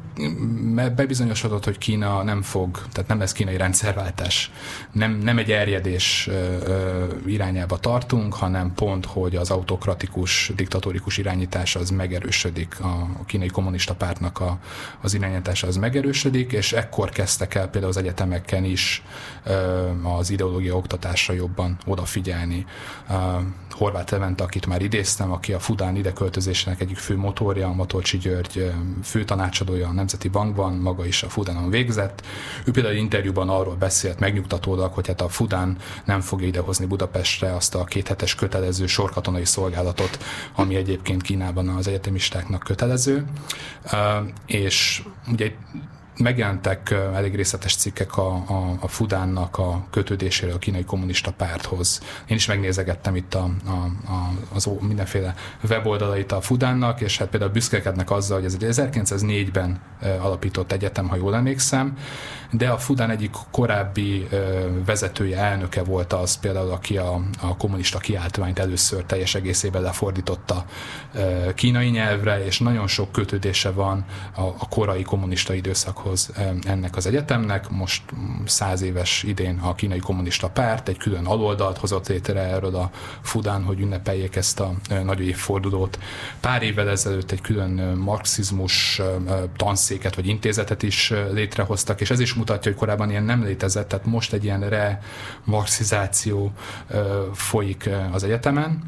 [0.96, 4.50] bebizonyosodott, hogy Kína nem fog, tehát nem lesz kínai rendszerváltás,
[4.92, 6.28] nem, nem egy erjedés
[7.26, 14.40] irányába tartunk, hanem pont, hogy az autokratikus, diktatórikus irányítás az megerősödik, a, kínai kommunista pártnak
[14.40, 14.58] a,
[15.00, 19.02] az irányítása az megerősödik, és ekkor kezdtek el például az egyetemeken is
[20.18, 22.66] az ideológia oktatásra jobban odafigyelni.
[23.70, 29.24] Horváth Levente, akit már idéztem, aki a Fudán ideköltözésének egyik fő motorja, Matolcsi György fő
[29.24, 32.22] tanácsadója a Nemzeti Bankban, maga is a Fudánon végzett.
[32.64, 37.74] Ő például interjúban arról beszélt megnyugtatólag, hogy hát a Fudán nem fogja idehozni Budapestre azt
[37.74, 40.18] a kéthetes kötelező sorkatonai szolgálatot,
[40.54, 43.24] ami egyébként Kínában az egyetemistáknak kötelező.
[44.46, 45.52] És ugye
[46.18, 52.00] megjelentek elég részletes cikkek a, a, a Fudánnak a kötődéséről a kínai kommunista párthoz.
[52.26, 53.70] Én is megnézegettem itt a, a,
[54.12, 55.34] a, az mindenféle
[55.68, 59.80] weboldalait a Fudánnak, és hát például büszkekednek azzal, hogy ez egy 1904-ben
[60.20, 61.96] alapított egyetem, ha jól emlékszem,
[62.50, 64.28] de a Fudán egyik korábbi
[64.86, 70.64] vezetője, elnöke volt az például, aki a, a kommunista kiáltványt először teljes egészében lefordította
[71.54, 76.03] kínai nyelvre, és nagyon sok kötődése van a, a korai kommunista időszakhoz
[76.62, 77.70] ennek az egyetemnek.
[77.70, 78.02] Most
[78.44, 82.90] száz éves idén a kínai kommunista párt egy külön aloldalt hozott létre erről a
[83.20, 85.98] Fudán, hogy ünnepeljék ezt a nagy évfordulót.
[86.40, 89.00] Pár évvel ezelőtt egy külön marxizmus
[89.56, 94.06] tanszéket vagy intézetet is létrehoztak, és ez is mutatja, hogy korábban ilyen nem létezett, tehát
[94.06, 96.52] most egy ilyen re-marxizáció
[97.32, 98.82] folyik az egyetemen.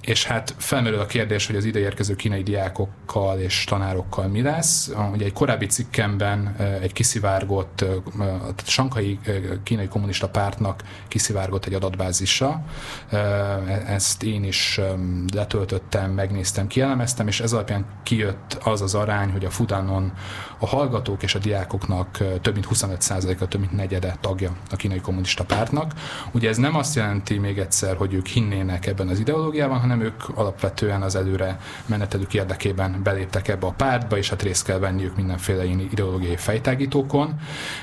[0.00, 4.90] És hát felmerül a kérdés, hogy az ideérkező kínai diákokkal és tanárokkal mi lesz.
[5.12, 9.18] Ugye egy korábbi cikkemben egy kiszivárgott, a Sankai
[9.62, 12.64] kínai kommunista pártnak kiszivárgott egy adatbázisa.
[13.10, 13.16] E,
[13.86, 14.80] ezt én is
[15.32, 20.12] letöltöttem, megnéztem, kielemeztem, és ez alapján kijött az az arány, hogy a Fudanon
[20.58, 25.44] a hallgatók és a diákoknak több mint 25%-a, több mint negyede tagja a kínai kommunista
[25.44, 25.92] pártnak.
[26.32, 30.22] Ugye ez nem azt jelenti még egyszer, hogy ők hinnének ebben az ideológiában, hanem ők
[30.34, 35.64] alapvetően az előre menetelük érdekében beléptek ebbe a pártba, és hát részt kell venniük mindenféle
[35.64, 37.34] ideológiai fejtágítókon.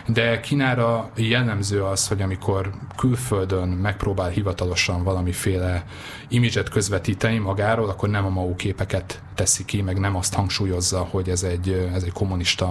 [0.08, 5.84] De Kínára jellemző az, hogy amikor külföldön megpróbál hivatalosan valamiféle
[6.28, 11.30] imidzset közvetíteni magáról, akkor nem a MAU képeket teszi ki, meg nem azt hangsúlyozza, hogy
[11.30, 12.63] ez egy, ez egy kommunista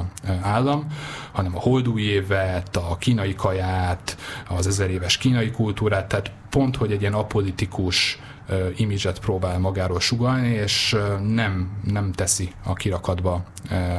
[0.43, 0.87] állam,
[1.33, 4.17] hanem a holdúj évet, a kínai kaját,
[4.49, 8.19] az ezer éves kínai kultúrát, tehát pont, hogy egy ilyen apolitikus
[8.77, 10.97] imidzset próbál magáról sugalni, és
[11.29, 13.45] nem, nem teszi a kirakatba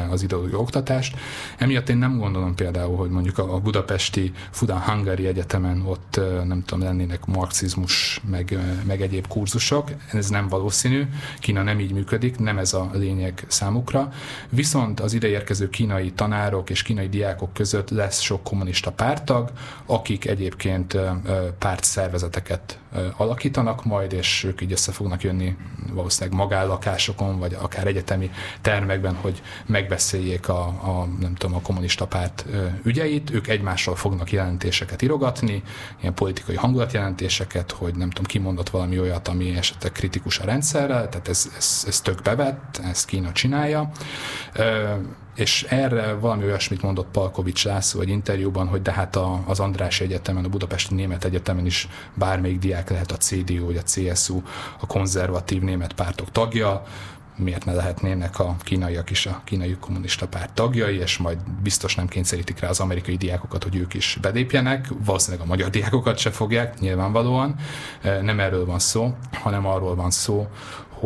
[0.10, 1.18] az ideológiai oktatást.
[1.58, 6.84] Emiatt én nem gondolom például, hogy mondjuk a budapesti Fudan Hungary Egyetemen ott nem tudom,
[6.84, 9.90] lennének marxizmus, meg, meg egyéb kurzusok.
[10.12, 11.08] Ez nem valószínű.
[11.40, 14.12] Kína nem így működik, nem ez a lényeg számukra.
[14.50, 19.52] Viszont az ideérkező kínai tanárok és kínai diákok között lesz sok kommunista pártag,
[19.86, 20.98] akik egyébként
[21.60, 22.78] pártszervezeteket
[23.18, 25.56] alakítanak majd, és ők így össze fognak jönni
[25.94, 32.46] valószínűleg magállakásokon, vagy akár egyetemi termekben, hogy megbeszéljék a, a, nem tudom, a kommunista párt
[32.84, 35.64] ügyeit, ők egymással fognak jelentéseket irogatni,
[36.02, 41.28] ilyen politikai hangulatjelentéseket, hogy nem tudom, kimondott valami olyat, ami esetleg kritikus a rendszerrel, tehát
[41.28, 43.92] ez, ez, ez tök bevett, ezt Kína csinálja
[45.36, 50.02] és erre valami olyasmit mondott Palkovics László egy interjúban, hogy de hát a, az András
[50.02, 54.42] Egyetemen, a Budapesti Német Egyetemen is bármelyik diák lehet a CDU vagy a CSU,
[54.80, 56.84] a konzervatív német pártok tagja,
[57.36, 62.08] miért ne lehetnének a kínaiak is a kínai kommunista párt tagjai, és majd biztos nem
[62.08, 66.80] kényszerítik rá az amerikai diákokat, hogy ők is belépjenek, valószínűleg a magyar diákokat se fogják,
[66.80, 67.56] nyilvánvalóan.
[68.22, 70.48] Nem erről van szó, hanem arról van szó,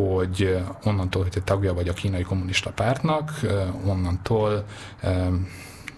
[0.04, 3.40] hogy onnantól, hogy te tagja vagy a kínai kommunista pártnak,
[3.86, 4.66] onnantól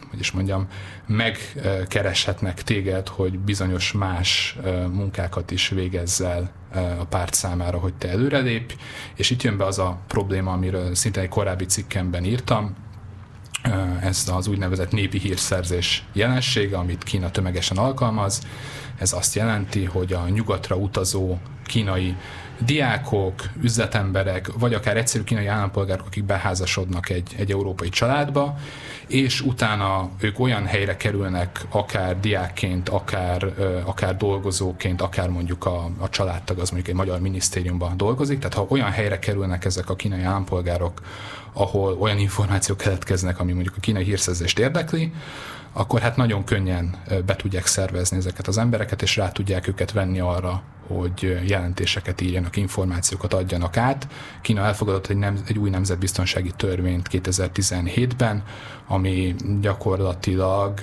[0.09, 0.67] hogy is mondjam,
[1.07, 4.57] megkereshetnek téged, hogy bizonyos más
[4.91, 6.51] munkákat is végezzel
[6.99, 8.75] a párt számára, hogy te előrelépj,
[9.15, 12.75] és itt jön be az a probléma, amiről szinte egy korábbi cikkemben írtam,
[14.01, 18.41] ez az úgynevezett népi hírszerzés jelensége, amit Kína tömegesen alkalmaz.
[18.97, 22.15] Ez azt jelenti, hogy a nyugatra utazó kínai
[22.59, 28.57] diákok, üzletemberek, vagy akár egyszerű kínai állampolgárok, akik beházasodnak egy, egy európai családba,
[29.07, 33.53] és utána ők olyan helyre kerülnek, akár diákként, akár,
[33.85, 38.65] akár dolgozóként, akár mondjuk a, a családtag az mondjuk egy magyar minisztériumban dolgozik, tehát ha
[38.69, 41.01] olyan helyre kerülnek ezek a kínai állampolgárok,
[41.53, 45.13] ahol olyan információk keletkeznek, ami mondjuk a kínai hírszerzést érdekli,
[45.73, 50.19] akkor hát nagyon könnyen be tudják szervezni ezeket az embereket, és rá tudják őket venni
[50.19, 54.07] arra, hogy jelentéseket írjanak, információkat adjanak át.
[54.41, 58.43] Kína elfogadott egy, nem, egy új nemzetbiztonsági törvényt 2017-ben,
[58.87, 60.79] ami gyakorlatilag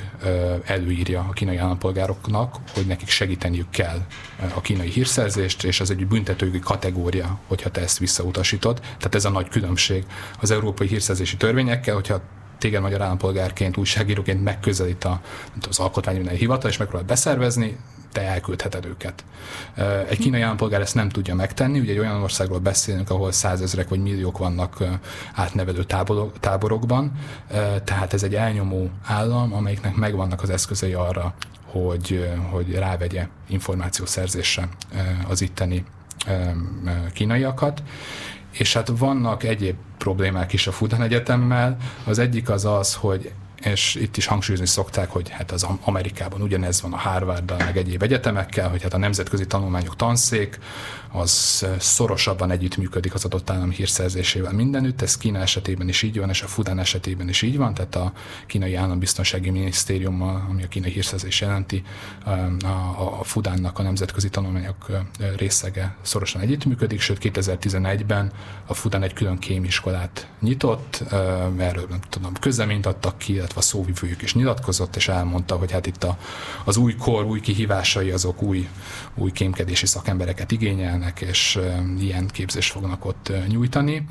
[0.65, 3.99] előírja a kínai állampolgároknak, hogy nekik segíteniük kell
[4.55, 8.81] a kínai hírszerzést, és az egy büntetőjogi kategória, hogyha te ezt visszautasítod.
[8.81, 10.05] Tehát ez a nagy különbség
[10.41, 12.21] az európai hírszerzési törvényekkel, hogyha
[12.59, 15.21] téged magyar állampolgárként, újságíróként megközelít a,
[15.69, 17.77] az alkotmányügyi hivatal, és megpróbál beszervezni,
[18.13, 19.25] te elküldheted őket.
[20.09, 24.03] Egy kínai állampolgár ezt nem tudja megtenni, ugye egy olyan országról beszélünk, ahol százezrek vagy
[24.03, 24.85] milliók vannak
[25.35, 25.85] átnevelő
[26.41, 27.13] táborokban,
[27.85, 34.69] tehát ez egy elnyomó állam, amelyiknek megvannak az eszközei arra, hogy, hogy rávegye információszerzésre
[35.29, 35.85] az itteni
[37.13, 37.83] kínaiakat,
[38.59, 41.77] és hát vannak egyéb problémák is a Fudan Egyetemmel.
[42.05, 43.33] Az egyik az az, hogy
[43.67, 48.03] és itt is hangsúlyozni szokták, hogy hát az Amerikában ugyanez van a harvard meg egyéb
[48.03, 50.59] egyetemekkel, hogy hát a nemzetközi tanulmányok tanszék,
[51.13, 55.03] az szorosabban együttműködik az adott állam hírszerzésével mindenütt.
[55.03, 58.13] Ez Kína esetében is így van, és a Fudán esetében is így van, tehát a
[58.47, 61.83] kínai állambiztonsági minisztériummal, ami a kínai hírszerzés jelenti,
[63.19, 64.91] a Fudánnak a nemzetközi tanulmányok
[65.37, 68.33] részege szorosan együttműködik, sőt 2011-ben
[68.67, 71.05] a Fudán egy külön kémiskolát nyitott,
[71.59, 75.87] erről nem tudom, közleményt adtak ki, illetve a szóvivőjük is nyilatkozott, és elmondta, hogy hát
[75.87, 76.19] itt a,
[76.65, 78.69] az új kor, új kihívásai azok új,
[79.15, 81.59] új kémkedési szakembereket igényelnek, és
[81.99, 84.07] ilyen képzést fognak ott nyújtani.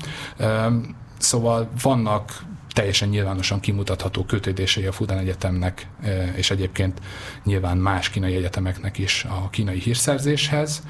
[1.18, 2.44] Szóval vannak
[2.76, 5.88] teljesen nyilvánosan kimutatható kötődései a Fudan Egyetemnek,
[6.34, 7.00] és egyébként
[7.44, 10.82] nyilván más kínai egyetemeknek is a kínai hírszerzéshez,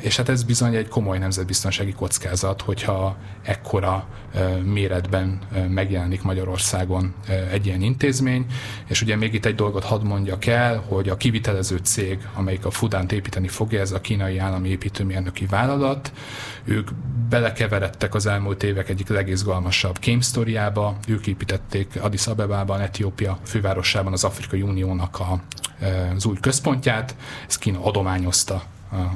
[0.00, 4.08] és hát ez bizony egy komoly nemzetbiztonsági kockázat, hogyha ekkora
[4.64, 7.14] méretben megjelenik Magyarországon
[7.50, 8.46] egy ilyen intézmény,
[8.86, 12.70] és ugye még itt egy dolgot hadd mondjak el, hogy a kivitelező cég, amelyik a
[12.70, 16.12] Fudánt építeni fogja, ez a kínai állami építőmérnöki vállalat,
[16.64, 16.90] ők
[17.28, 24.24] belekeveredtek az elmúlt évek egyik legizgalmasabb game sztoriába, ők építették Addis Abebában, Etiópia fővárosában az
[24.24, 25.40] Afrikai Uniónak a,
[26.16, 28.62] az új központját, ezt Kína adományozta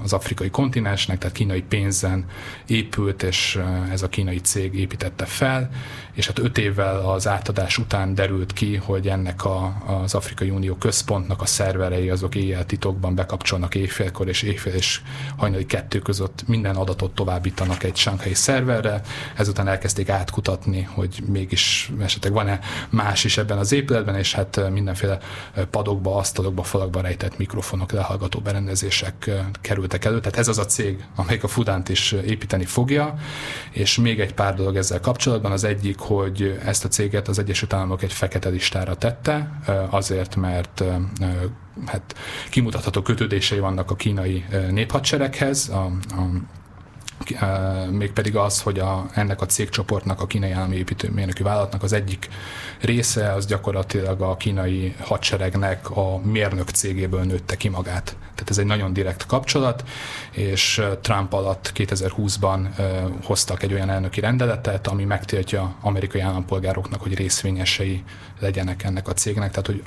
[0.03, 2.25] az afrikai kontinensnek, tehát kínai pénzen
[2.67, 5.71] épült, és ez a kínai cég építette fel,
[6.13, 10.75] és hát öt évvel az átadás után derült ki, hogy ennek a, az Afrikai Unió
[10.75, 15.01] központnak a szerverei azok éjjel titokban bekapcsolnak éjfélkor, és éjfél és
[15.37, 19.01] hajnali kettő között minden adatot továbbítanak egy sánkhai szerverre,
[19.37, 25.19] ezután elkezdték átkutatni, hogy mégis esetleg van-e más is ebben az épületben, és hát mindenféle
[25.71, 29.31] padokba, asztalokba, falakba rejtett mikrofonok, lehallgató berendezések
[29.61, 30.21] kerültek elő.
[30.21, 33.15] Tehát ez az a cég, amelyik a Fudánt is építeni fogja,
[33.71, 35.53] és még egy pár dolog ezzel kapcsolatban.
[35.53, 40.85] Az egyik, hogy ezt a céget az Egyesült Államok egy fekete listára tette, azért, mert
[41.87, 42.15] hát
[42.51, 46.31] kimutatható kötődései vannak a kínai néphadsereghez, a, a
[47.91, 52.29] mégpedig az, hogy a, ennek a cégcsoportnak, a kínai állami építőmérnöki vállalatnak az egyik
[52.81, 58.17] része az gyakorlatilag a kínai hadseregnek a mérnök cégéből nőtte ki magát.
[58.35, 59.85] Tehát ez egy nagyon direkt kapcsolat,
[60.31, 62.67] és Trump alatt 2020-ban
[63.25, 68.03] hoztak egy olyan elnöki rendeletet, ami megtiltja amerikai állampolgároknak, hogy részvényesei
[68.39, 69.83] legyenek ennek a cégnek, tehát hogy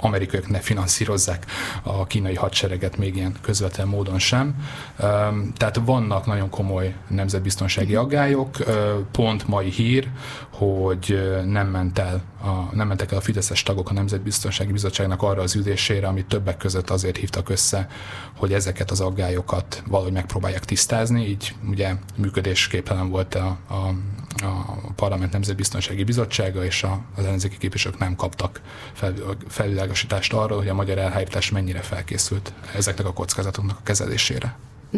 [0.00, 1.46] amerikaiak ne finanszírozzák
[1.82, 4.54] a kínai hadsereget még ilyen közvetlen módon sem.
[5.56, 8.56] Tehát vannak nagyon komoly nemzetbiztonsági aggályok.
[9.10, 10.08] Pont mai hír,
[10.50, 15.42] hogy nem ment el a, nem mentek el a Fideszes tagok a Nemzetbiztonsági Bizottságnak arra
[15.42, 17.88] az ülésére, amit többek között azért hívtak össze,
[18.36, 23.92] hogy ezeket az aggályokat valahogy megpróbálják tisztázni, így ugye működésképtelen volt a, a,
[24.42, 28.60] a Parlament Nemzetbiztonsági Bizottsága, és a, az ellenzéki képviselők nem kaptak
[28.92, 29.14] fel,
[29.48, 34.56] felvilágosítást arról, hogy a magyar elhárítás mennyire felkészült ezeknek a kockázatoknak a kezelésére.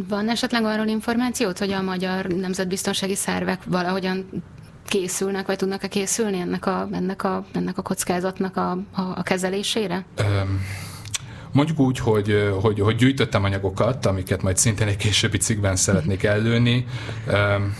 [0.09, 4.29] Van esetleg arról információt, hogy a magyar nemzetbiztonsági szervek valahogyan
[4.85, 10.05] készülnek, vagy tudnak-e készülni ennek a, ennek a, ennek a kockázatnak a, a, a kezelésére?
[10.19, 10.61] Um.
[11.53, 16.87] Mondjuk úgy, hogy, hogy, hogy gyűjtöttem anyagokat, amiket majd szintén egy későbbi cikkben szeretnék ellőni.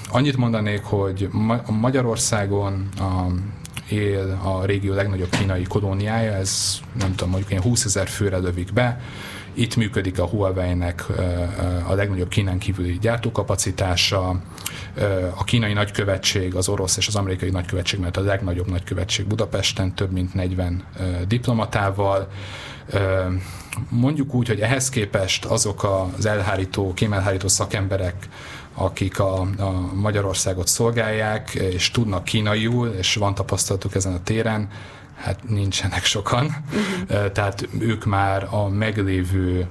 [0.09, 1.29] Annyit mondanék, hogy
[1.67, 3.27] Magyarországon a,
[3.89, 8.73] él a régió legnagyobb kínai kolóniája, ez nem tudom, mondjuk ilyen 20 ezer főre lövik
[8.73, 9.01] be,
[9.59, 11.05] itt működik a Huawei-nek
[11.87, 14.41] a legnagyobb Kínán kívüli gyártókapacitása,
[15.35, 20.13] a kínai nagykövetség, az orosz és az amerikai nagykövetség, mert a legnagyobb nagykövetség Budapesten több
[20.13, 20.85] mint 40
[21.29, 22.29] diplomatával.
[23.89, 25.85] Mondjuk úgy, hogy ehhez képest azok
[26.17, 28.29] az elhárító, kémelhárító szakemberek,
[28.75, 34.69] akik a, a Magyarországot szolgálják, és tudnak kínaiul, és van tapasztalatuk ezen a téren,
[35.19, 37.33] hát nincsenek sokan, uh-huh.
[37.33, 39.67] tehát ők már a meglévő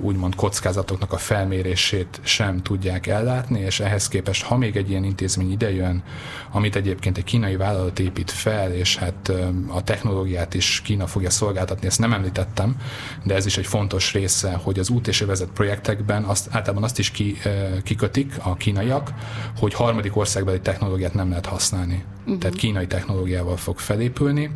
[0.00, 5.52] úgymond kockázatoknak a felmérését sem tudják ellátni, és ehhez képest, ha még egy ilyen intézmény
[5.52, 6.02] idejön,
[6.50, 9.32] amit egyébként egy kínai vállalat épít fel, és hát
[9.68, 12.76] a technológiát is Kína fogja szolgáltatni, ezt nem említettem,
[13.24, 16.98] de ez is egy fontos része, hogy az út és övezet projektekben azt, általában azt
[16.98, 17.36] is ki,
[17.82, 19.12] kikötik a kínaiak,
[19.58, 22.04] hogy harmadik országbeli technológiát nem lehet használni.
[22.20, 22.38] Uh-huh.
[22.38, 24.50] Tehát kínai technológiával fog felépülni,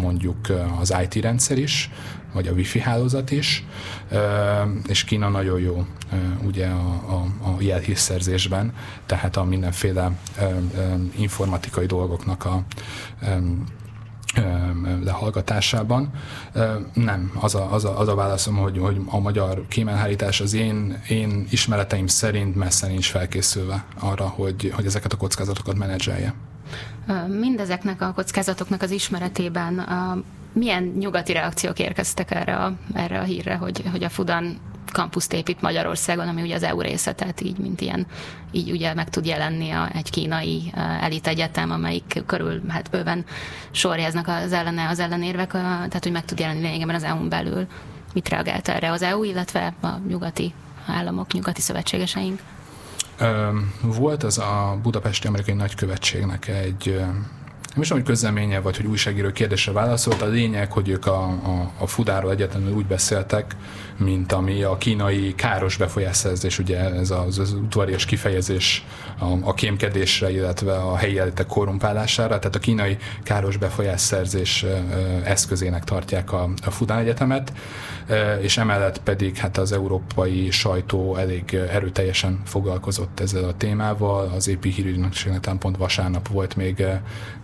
[0.00, 0.38] mondjuk
[0.80, 1.90] az IT rendszer is,
[2.34, 3.64] vagy a wifi hálózat is,
[4.86, 5.86] és Kína nagyon jó
[6.46, 8.72] ugye a, a, a jelhírszerzésben,
[9.06, 10.12] tehát a mindenféle
[11.16, 12.64] informatikai dolgoknak a
[15.02, 16.10] lehallgatásában.
[16.94, 21.02] Nem, az a, az a, az a válaszom, hogy, hogy a magyar kémelhárítás az én,
[21.08, 26.34] én ismereteim szerint messze nincs felkészülve arra, hogy, hogy ezeket a kockázatokat menedzselje.
[27.28, 29.78] Mindezeknek a kockázatoknak az ismeretében
[30.54, 34.58] milyen nyugati reakciók érkeztek erre a, erre a hírre, hogy, hogy a Fudan
[34.92, 38.06] kampuszt épít Magyarországon, ami ugye az EU része, tehát így, mint ilyen,
[38.50, 43.24] így ugye meg tud jelenni a, egy kínai elit egyetem, amelyik körül hát bőven
[43.70, 47.66] sorjáznak az ellene, az ellenérvek, tehát hogy meg tud jelenni lényegében az EU-n belül.
[48.14, 50.52] Mit reagált erre az EU, illetve a nyugati
[50.86, 52.40] államok, nyugati szövetségeseink?
[53.82, 57.04] Volt az a budapesti amerikai nagykövetségnek egy
[57.74, 60.22] nem is hogy közleménye, vagy hogy újságíró kérdésre válaszolt.
[60.22, 63.56] A lényeg, hogy ők a, a, a Fudáról egyetemül úgy beszéltek,
[63.98, 68.84] mint ami a kínai káros befolyásszerzés, ugye ez az, az udvarias kifejezés
[69.18, 74.64] a, a kémkedésre, illetve a helyi elitek korrumpálására, tehát a kínai káros befolyásszerzés
[75.24, 77.52] eszközének tartják a, a Fudán Egyetemet,
[78.40, 84.70] és emellett pedig hát az európai sajtó elég erőteljesen foglalkozott ezzel a témával, az épi
[84.70, 86.84] hírügynökségnek pont vasárnap volt még,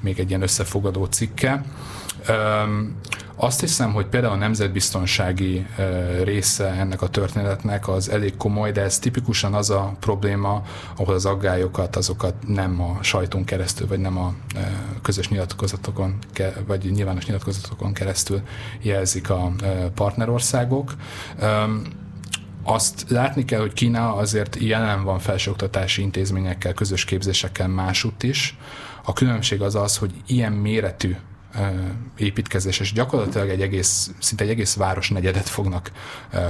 [0.00, 1.64] még egy ilyen összefogadó cikke.
[3.36, 5.66] Azt hiszem, hogy például a nemzetbiztonsági
[6.22, 10.62] része ennek a történetnek az elég komoly, de ez tipikusan az a probléma,
[10.96, 14.34] ahol az aggályokat, azokat nem a sajton keresztül, vagy nem a
[15.02, 16.18] közös nyilatkozatokon,
[16.66, 18.40] vagy nyilvános nyilatkozatokon keresztül
[18.80, 19.52] jelzik a
[19.94, 20.94] partnerországok
[22.62, 28.58] azt látni kell, hogy Kína azért jelen van felsőoktatási intézményekkel, közös képzésekkel másutt is.
[29.04, 31.16] A különbség az az, hogy ilyen méretű
[32.16, 35.92] építkezés, és gyakorlatilag egy egész, szinte egy egész város negyedet fognak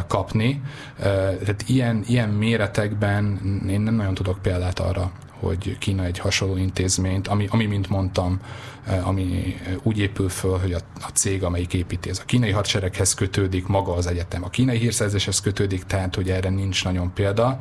[0.07, 0.63] kapni.
[0.99, 7.29] Tehát ilyen, ilyen méretekben én nem nagyon tudok példát arra, hogy Kína egy hasonló intézményt,
[7.29, 8.41] ami, ami mint mondtam,
[8.87, 13.15] eh, ami úgy épül föl, hogy a, a cég, amelyik építi, ez a kínai hadsereghez
[13.15, 17.59] kötődik, maga az egyetem a kínai hírszerzéshez kötődik, tehát hogy erre nincs nagyon példa.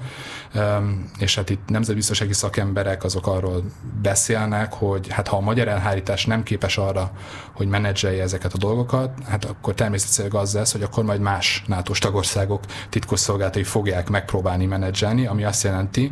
[1.19, 3.63] És hát itt nemzetbiztonsági szakemberek azok arról
[4.01, 7.11] beszélnek, hogy hát ha a magyar elhárítás nem képes arra,
[7.51, 11.93] hogy menedzselje ezeket a dolgokat, hát akkor természetesen az lesz, hogy akkor majd más nato
[11.99, 16.11] tagországok titkosszolgálatai fogják megpróbálni menedzselni, ami azt jelenti,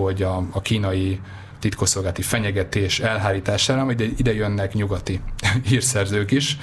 [0.00, 1.20] hogy a, a kínai
[1.62, 5.20] titkosszolgálati fenyegetés elhárítására, majd ide jönnek nyugati
[5.68, 6.58] hírszerzők is,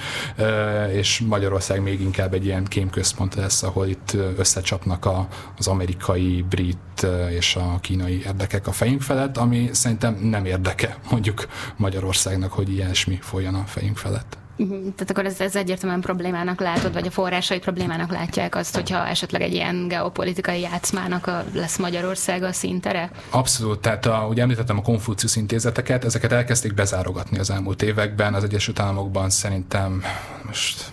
[0.92, 5.28] és Magyarország még inkább egy ilyen kémközpont lesz, ahol itt összecsapnak a,
[5.58, 11.46] az amerikai, brit és a kínai érdekek a fejünk felett, ami szerintem nem érdeke mondjuk
[11.76, 14.38] Magyarországnak, hogy ilyesmi folyjon a fejünk felett.
[14.60, 14.80] Mhm.
[14.80, 19.42] Tehát akkor ez, ez egyértelműen problémának látod, vagy a forrásai problémának látják azt, hogyha esetleg
[19.42, 23.10] egy ilyen geopolitikai játszmának a, lesz Magyarország a szintere?
[23.30, 28.44] Abszolút, tehát a, ugye említettem a Konfucius intézeteket, ezeket elkezdték bezárogatni az elmúlt években, az
[28.44, 30.02] Egyesült Államokban szerintem
[30.46, 30.92] most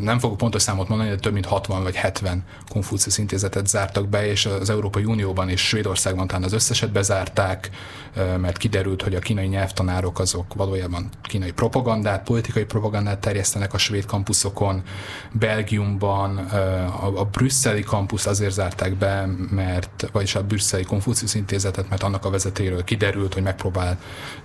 [0.00, 4.26] nem fogok pontos számot mondani, de több mint 60 vagy 70 Konfucius intézetet zártak be,
[4.26, 7.70] és az Európai Unióban és Svédországban talán az összeset bezárták,
[8.40, 14.04] mert kiderült, hogy a kínai nyelvtanárok azok valójában kínai propagandát, politikai propagandát terjesztenek a svéd
[14.04, 14.82] kampuszokon.
[15.32, 16.36] Belgiumban
[17.14, 22.30] a, brüsszeli kampusz azért zárták be, mert, vagyis a brüsszeli Konfucius intézetet, mert annak a
[22.30, 23.98] vezetéről kiderült, hogy megpróbál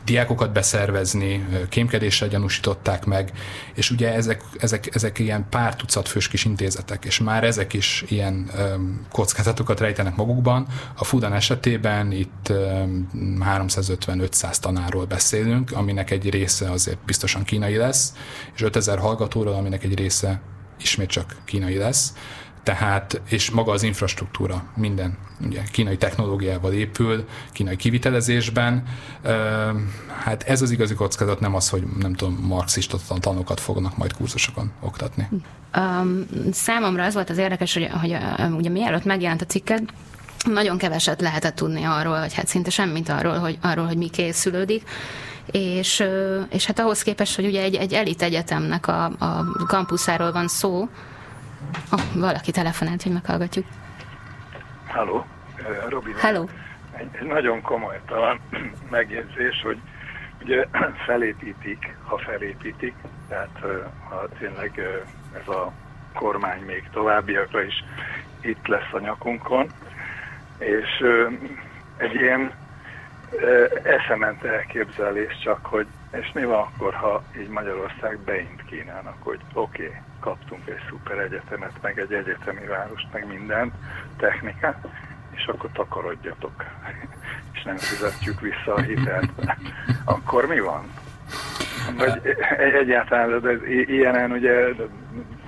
[0.06, 3.32] diákokat beszervezni, kémkedéssel gyanúsították meg,
[3.74, 8.04] és ugye ezek, ezek, ezek ilyen pár tucat fős kis intézetek, és már ezek is
[8.08, 8.52] ilyen
[9.12, 10.68] kockázatokat rejtenek magukban.
[10.96, 12.54] A Fudan esetében itt
[13.40, 18.14] 350-500 tanáról beszélünk, aminek egy része azért biztosan kínai lesz,
[18.56, 20.42] és 5000 hallgatóról, aminek egy része
[20.80, 22.14] ismét csak kínai lesz.
[22.64, 28.84] Tehát, és maga az infrastruktúra, minden ugye kínai technológiával épül, kínai kivitelezésben.
[30.24, 34.72] Hát ez az igazi kockázat, nem az, hogy nem tudom, marxista tanokat fognak majd kurzusokon
[34.80, 35.28] oktatni.
[35.78, 38.18] Um, számomra az volt az érdekes, hogy, hogy
[38.52, 39.82] ugye mielőtt megjelent a cikket,
[40.46, 44.90] nagyon keveset lehetett tudni arról, vagy hát szinte semmit arról, hogy, arról, hogy mi készülődik.
[45.52, 46.04] És,
[46.50, 50.90] és hát ahhoz képest, hogy ugye egy, egy elit egyetemnek a, a kampuszáról van szó,
[51.92, 53.66] oh, valaki telefonált, hogy meghallgatjuk.
[54.88, 55.26] Halló,
[55.90, 56.16] Robin.
[56.18, 56.46] Hello.
[56.92, 58.40] Egy nagyon komolytalan
[58.90, 59.78] megjegyzés, hogy
[60.44, 60.66] ugye
[61.06, 62.94] felépítik, ha felépítik,
[63.28, 63.60] tehát
[64.10, 64.80] ha tényleg
[65.42, 65.72] ez a
[66.14, 67.84] kormány még továbbiakra is
[68.42, 69.68] itt lesz a nyakunkon,
[70.58, 71.04] és
[71.98, 72.52] egy ilyen
[73.84, 79.86] eszement elképzelés csak, hogy és mi van akkor, ha így Magyarország beint Kínának, hogy oké,
[79.86, 83.74] okay, kaptunk egy szuper egyetemet, meg egy egyetemi várost, meg mindent,
[84.18, 84.88] technikát,
[85.32, 86.66] és akkor takarodjatok,
[87.54, 89.32] és nem fizetjük vissza a hitelt.
[90.06, 90.84] Akkor mi van?
[91.98, 94.68] Vagy egyáltalán de ilyenen ugye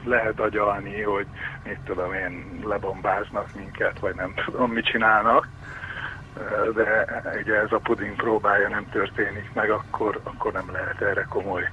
[0.04, 1.26] lehet agyalni, hogy
[1.64, 5.48] mit tudom én, lebombáznak minket, vagy nem tudom, mit csinálnak,
[6.76, 7.06] de
[7.42, 11.70] ugye ez a puding próbája nem történik meg, akkor, akkor nem lehet erre komoly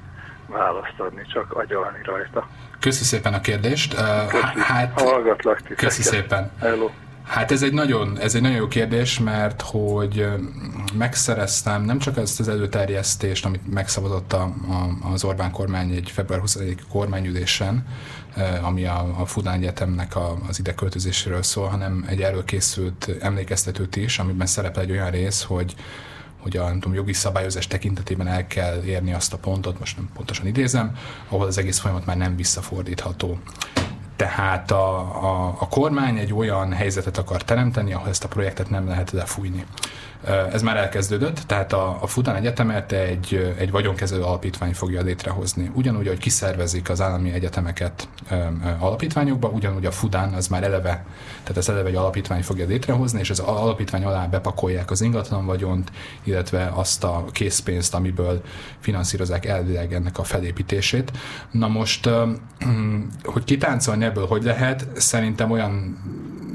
[0.47, 2.49] választ adni, csak agyalni rajta.
[2.81, 3.95] Köszi szépen a kérdést.
[4.29, 4.61] Köszi.
[4.61, 5.79] Hát, Hallgatlak titeket.
[5.79, 6.51] Köszi szépen.
[6.61, 6.91] Hello.
[7.31, 10.27] Hát ez egy, nagyon, ez egy nagyon jó kérdés, mert hogy
[10.95, 16.41] megszereztem nem csak ezt az előterjesztést, amit megszavazott a, a, az Orbán kormány egy február
[16.41, 16.59] 20
[16.89, 17.87] kormányülésen,
[18.63, 23.97] ami a, a Fudán Egyetemnek a, az ide költözéséről szól, hanem egy erről készült emlékeztetőt
[23.97, 25.75] is, amiben szerepel egy olyan rész, hogy
[26.41, 30.47] hogy a tudom, jogi szabályozás tekintetében el kell érni azt a pontot, most nem pontosan
[30.47, 30.97] idézem,
[31.29, 33.39] ahol az egész folyamat már nem visszafordítható.
[34.17, 38.89] Tehát a, a, a kormány egy olyan helyzetet akar teremteni, ahol ezt a projektet nem
[38.89, 39.65] lehet lefújni.
[40.53, 45.71] Ez már elkezdődött, tehát a, a Fután Egyetemet egy, egy vagyonkezelő alapítvány fogja létrehozni.
[45.75, 48.09] Ugyanúgy, hogy kiszervezik az állami egyetemeket
[48.79, 51.05] alapítványokba, ugyanúgy a Fudán az már eleve,
[51.43, 55.91] tehát ez eleve egy alapítvány fogja létrehozni, és az alapítvány alá bepakolják az ingatlan vagyont,
[56.25, 58.43] illetve azt a készpénzt, amiből
[58.81, 61.13] finanszírozák elvileg ennek a felépítését.
[61.51, 62.11] Na most,
[63.23, 65.99] hogy kitáncolni ebből hogy lehet, szerintem olyan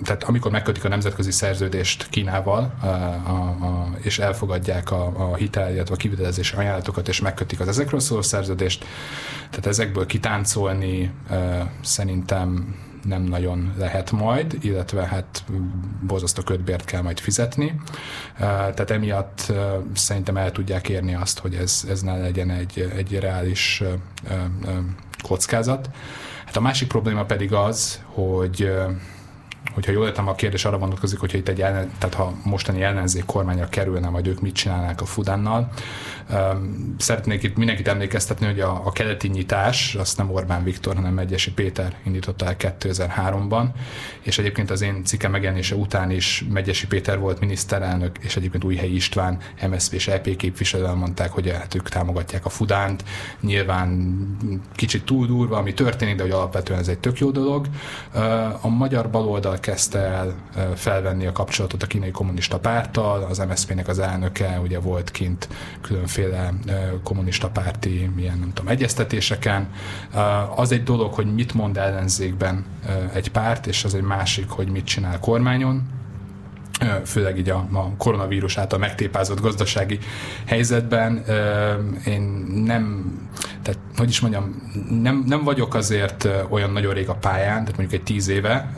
[0.04, 5.74] tehát amikor megkötik a nemzetközi szerződést Kínával, a, a, a, és elfogadják a, a hitel,
[5.74, 8.86] illetve a kivitelezési ajánlatokat, és megkötik az ezekről szóló szerződést,
[9.50, 12.76] tehát ezekből kitáncolni e, szerintem
[13.06, 15.44] nem nagyon lehet majd, illetve hát
[16.08, 17.76] borzasztó ködbért kell majd fizetni.
[18.38, 19.54] Tehát emiatt
[19.94, 23.84] szerintem el tudják érni azt, hogy ez, ez ne legyen egy, egy reális
[25.24, 25.90] kockázat.
[26.46, 28.72] Hát a másik probléma pedig az, hogy
[29.74, 33.26] hogyha jól értem, a kérdés arra vonatkozik, hogyha itt egy ellen, tehát ha mostani ellenzék
[33.26, 35.72] kormányra kerülne, majd ők mit csinálnák a Fudánnal.
[36.98, 41.52] Szeretnék itt mindenkit emlékeztetni, hogy a, a keleti nyitás, azt nem Orbán Viktor, hanem Megyesi
[41.52, 43.66] Péter indította el 2003-ban,
[44.22, 48.96] és egyébként az én cikkem megjelenése után is Megyesi Péter volt miniszterelnök, és egyébként Újhelyi
[48.96, 49.38] István,
[49.70, 53.04] MSZP és EP képviselő mondták, hogy hát ők támogatják a Fudánt.
[53.42, 54.16] Nyilván
[54.76, 57.68] kicsit túl durva, ami történik, de hogy alapvetően ez egy tök jó dolog.
[58.62, 60.36] A magyar baloldal kezdte el
[60.76, 65.48] felvenni a kapcsolatot a kínai kommunista párttal, az MSZP-nek az elnöke ugye volt kint
[65.82, 66.54] különféle
[67.04, 69.70] kommunista párti milyen, nem tudom, egyeztetéseken.
[70.56, 72.66] Az egy dolog, hogy mit mond ellenzékben
[73.14, 75.84] egy párt, és az egy másik, hogy mit csinál kormányon
[77.06, 80.00] főleg így a, a koronavírus által megtépázott gazdasági
[80.46, 81.24] helyzetben.
[82.06, 82.22] Én
[82.66, 83.14] nem,
[83.62, 84.72] tehát hogy is mondjam,
[85.02, 88.74] nem, nem vagyok azért olyan nagyon rég a pályán, tehát mondjuk egy tíz éve,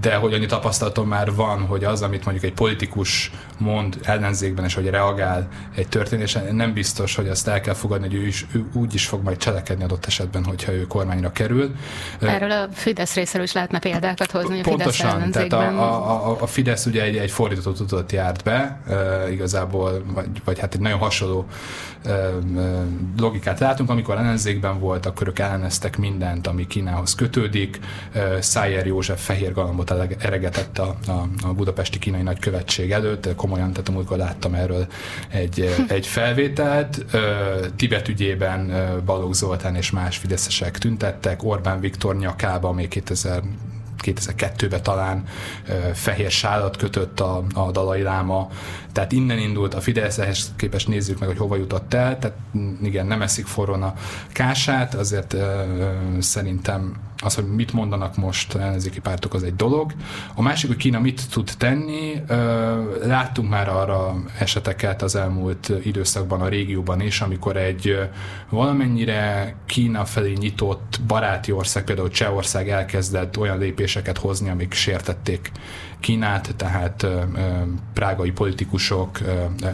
[0.00, 4.74] de hogy annyi tapasztalatom már van, hogy az, amit mondjuk egy politikus mond ellenzékben, és
[4.74, 8.64] hogy reagál egy történésen, nem biztos, hogy azt el kell fogadni, hogy ő, is, ő
[8.72, 11.74] úgy is fog majd cselekedni adott esetben, hogyha ő kormányra kerül.
[12.20, 16.46] Erről a Fidesz részéről is lehetne példákat hozni a Pontosan, Fidesz tehát a, a, a
[16.46, 20.98] Fidesz ugye egy, egy fordított utat járt be, uh, igazából, vagy, vagy hát egy nagyon
[20.98, 21.46] hasonló
[22.04, 22.12] uh,
[23.18, 27.80] logikát látunk, amikor ellenzékben volt, akkor ők elleneztek mindent, ami Kínához kötődik.
[28.14, 33.88] Uh, Szájer József fehér galambot eregetett a, a, a budapesti kínai nagykövetség előtt, komolyan, tehát
[33.88, 34.86] amikor láttam erről
[35.28, 37.04] egy, egy felvételt.
[37.14, 37.20] Uh,
[37.76, 43.42] Tibet ügyében uh, Balogh Zoltán és más fideszesek tüntettek, Orbán Viktor nyakába még 2000
[44.02, 45.24] 2002-ben talán
[45.94, 48.48] fehér sálat kötött a, a Dalai Láma,
[48.92, 52.36] tehát innen indult a Fidesz, ehhez képest nézzük meg, hogy hova jutott el, tehát
[52.82, 53.94] igen, nem eszik forrón a
[54.32, 55.36] kását, azért
[56.18, 59.92] szerintem az, hogy mit mondanak most ellenzéki pártok, az egy dolog.
[60.34, 62.22] A másik, hogy Kína mit tud tenni,
[63.04, 67.98] láttunk már arra eseteket az elmúlt időszakban a régióban is, amikor egy
[68.48, 75.50] valamennyire Kína felé nyitott baráti ország, például Csehország elkezdett olyan lépéseket hozni, amik sértették
[76.02, 77.06] Kínát, tehát
[77.92, 79.18] prágai politikusok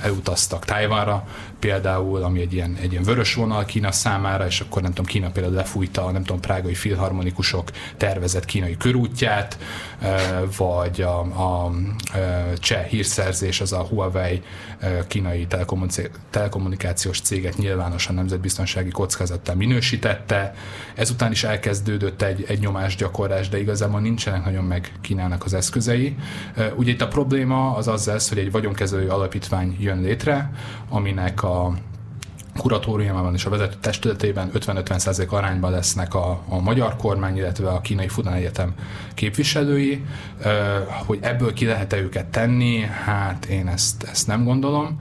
[0.02, 1.26] elutaztak Tájvánra
[1.58, 5.30] például, ami egy ilyen, egy ilyen vörös vonal Kína számára, és akkor nem tudom, Kína
[5.30, 9.58] például lefújta, nem tudom, prágai filharmonikusok tervezett kínai körútját,
[10.56, 11.72] vagy a, a
[12.58, 14.42] cseh hírszerzés, az a Huawei
[15.06, 15.46] kínai
[16.30, 20.54] telekommunikációs céget nyilvánosan nemzetbiztonsági kockázattal minősítette.
[20.94, 26.16] Ezután is elkezdődött egy, egy nyomásgyakorlás, de igazából nincsenek nagyon meg Kínának az eszközei.
[26.76, 30.50] Ugye itt a probléma az az lesz, hogy egy vagyonkezelő alapítvány jön létre,
[30.88, 31.74] aminek a
[32.59, 38.09] kuratóriumában és a vezető testületében 50-50% arányban lesznek a, a magyar kormány, illetve a kínai
[38.09, 38.74] Fudan Egyetem
[39.14, 40.04] képviselői.
[41.06, 44.98] Hogy ebből ki lehet-e őket tenni, hát én ezt, ezt nem gondolom.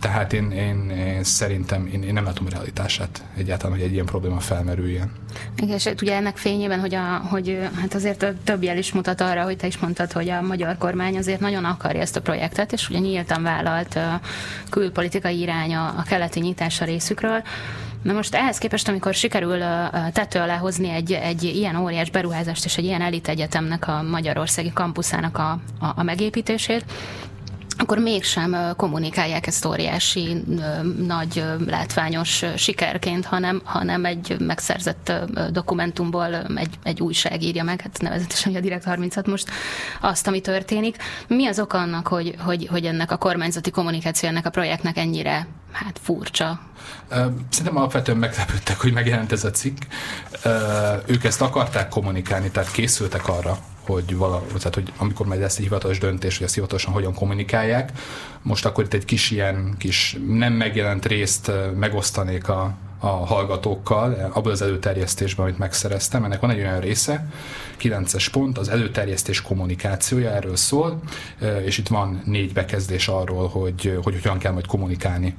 [0.00, 4.40] Tehát én, én, én szerintem én, én nem látom realitását egyáltalán, hogy egy ilyen probléma
[4.40, 5.12] felmerüljen.
[5.56, 9.42] Igen, és ugye ennek fényében, hogy, a, hogy hát azért több jel is mutat arra,
[9.42, 12.88] hogy te is mondtad, hogy a magyar kormány azért nagyon akarja ezt a projektet, és
[12.88, 13.98] ugye nyíltan vállalt
[14.70, 17.42] külpolitikai iránya a keleti nyitás a részükről.
[18.02, 19.58] Na most ehhez képest, amikor sikerül
[20.12, 24.72] tető alá hozni egy, egy ilyen óriás beruházást és egy ilyen elit egyetemnek a Magyarországi
[24.72, 25.50] kampuszának a,
[25.80, 26.84] a, a megépítését,
[27.80, 30.44] akkor mégsem kommunikálják ezt óriási,
[31.06, 35.12] nagy, látványos sikerként, hanem, hanem egy megszerzett
[35.50, 39.50] dokumentumból egy, egy újság írja meg, hát nevezetesen a Direkt 36 most
[40.00, 40.96] azt, ami történik.
[41.28, 45.46] Mi az oka annak, hogy, hogy, hogy ennek a kormányzati kommunikáció ennek a projektnek ennyire
[45.72, 46.60] hát furcsa?
[47.48, 49.76] Szerintem alapvetően meglepődtek, hogy megjelent ez a cikk.
[51.06, 55.62] Ők ezt akarták kommunikálni, tehát készültek arra, hogy, vala, tehát, hogy amikor majd lesz egy
[55.62, 57.92] hivatalos döntés, hogy ezt hivatalosan hogyan kommunikálják,
[58.42, 64.52] most akkor itt egy kis ilyen kis nem megjelent részt megosztanék a, a hallgatókkal, abból
[64.52, 66.24] az előterjesztésben, amit megszereztem.
[66.24, 67.26] Ennek van egy olyan része,
[67.82, 71.00] 9-es pont, az előterjesztés kommunikációja erről szól,
[71.64, 75.34] és itt van négy bekezdés arról, hogy, hogy hogyan kell majd kommunikálni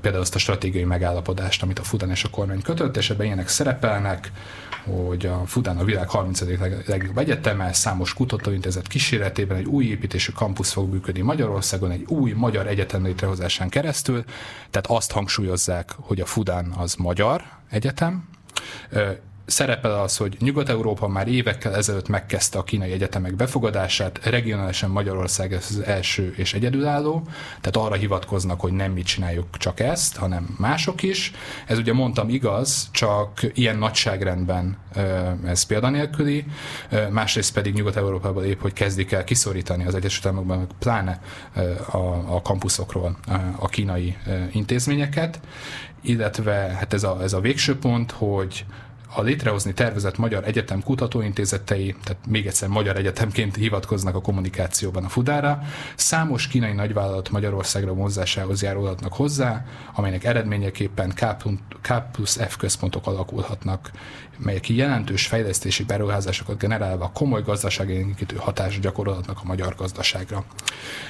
[0.00, 3.48] például azt a stratégiai megállapodást, amit a Fudan és a kormány kötött, és ebben ilyenek
[3.48, 4.32] szerepelnek,
[4.84, 6.40] hogy a Fudán a világ 30.
[6.86, 12.66] legjobb egyeteme, számos kutatóintézet kíséretében egy új építésű kampusz fog működni Magyarországon, egy új magyar
[12.66, 14.24] egyetem létrehozásán keresztül,
[14.70, 18.28] tehát azt hangsúlyozzák, hogy a Fudán az magyar egyetem,
[19.46, 25.66] szerepel az, hogy Nyugat-Európa már évekkel ezelőtt megkezdte a kínai egyetemek befogadását, regionálisan Magyarország ez
[25.70, 27.22] az első és egyedülálló,
[27.60, 31.32] tehát arra hivatkoznak, hogy nem mi csináljuk csak ezt, hanem mások is.
[31.66, 34.76] Ez ugye mondtam igaz, csak ilyen nagyságrendben
[35.46, 36.44] ez példanélküli,
[37.10, 41.20] másrészt pedig Nyugat-Európában épp, hogy kezdik el kiszorítani az Egyesült Államokban, pláne
[41.90, 41.96] a,
[42.34, 43.16] a kampuszokról
[43.58, 44.16] a kínai
[44.52, 45.40] intézményeket,
[46.02, 48.64] illetve hát ez a, ez a végső pont, hogy
[49.14, 55.08] a létrehozni tervezett Magyar Egyetem kutatóintézetei, tehát még egyszer Magyar Egyetemként hivatkoznak a kommunikációban a
[55.08, 55.62] Fudára,
[55.94, 61.12] számos kínai nagyvállalat Magyarországra vonzásához járulhatnak hozzá, amelynek eredményeképpen
[61.80, 63.90] K plusz F központok alakulhatnak,
[64.38, 70.44] melyek jelentős fejlesztési beruházásokat generálva komoly gazdasági hatást gyakorolhatnak a magyar gazdaságra.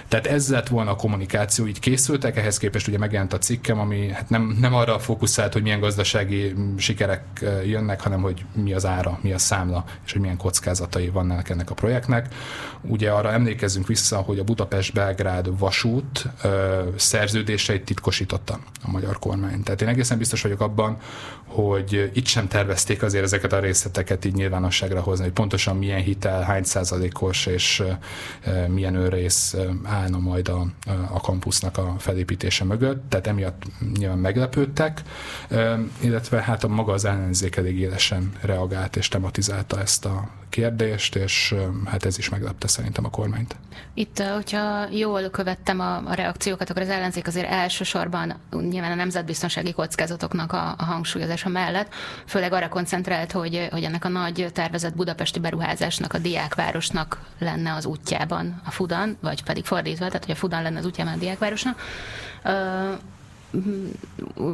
[0.08, 4.08] Tehát ez lett volna a kommunikáció, így készültek, ehhez képest ugye megjelent a cikkem, ami
[4.08, 9.18] hát nem, nem arra fókuszált, hogy milyen gazdasági sikerek jönnek, hanem hogy mi az ára,
[9.22, 12.34] mi a számla, és hogy milyen kockázatai vannak ennek a projektnek.
[12.80, 19.62] Ugye arra emlékezzünk vissza, hogy a Budapest-Belgrád vasút ö, szerződéseit titkosította a magyar kormány.
[19.62, 20.98] Tehát én egészen biztos vagyok abban,
[21.54, 26.42] hogy itt sem tervezték azért ezeket a részleteket így nyilvánosságra hozni, hogy pontosan milyen hitel,
[26.42, 27.82] hány százalékos és
[28.68, 30.66] milyen őrész állna majd a,
[31.12, 33.62] a kampusznak a felépítése mögött, tehát emiatt
[33.96, 35.02] nyilván meglepődtek,
[36.00, 41.54] illetve hát a maga az ellenzék elég élesen reagált és tematizálta ezt a kérdést, és
[41.84, 43.56] hát ez is meglepte szerintem a kormányt.
[43.94, 49.72] Itt, hogyha jól követtem a, a reakciókat, akkor az ellenzék azért elsősorban nyilván a nemzetbiztonsági
[49.72, 51.94] kockázatoknak a, a hangsúlyozása mellett,
[52.26, 57.86] főleg arra koncentrált, hogy, hogy ennek a nagy tervezett budapesti beruházásnak, a diákvárosnak lenne az
[57.86, 61.80] útjában a Fudan, vagy pedig fordítva, tehát hogy a Fudan lenne az útjában a diákvárosnak.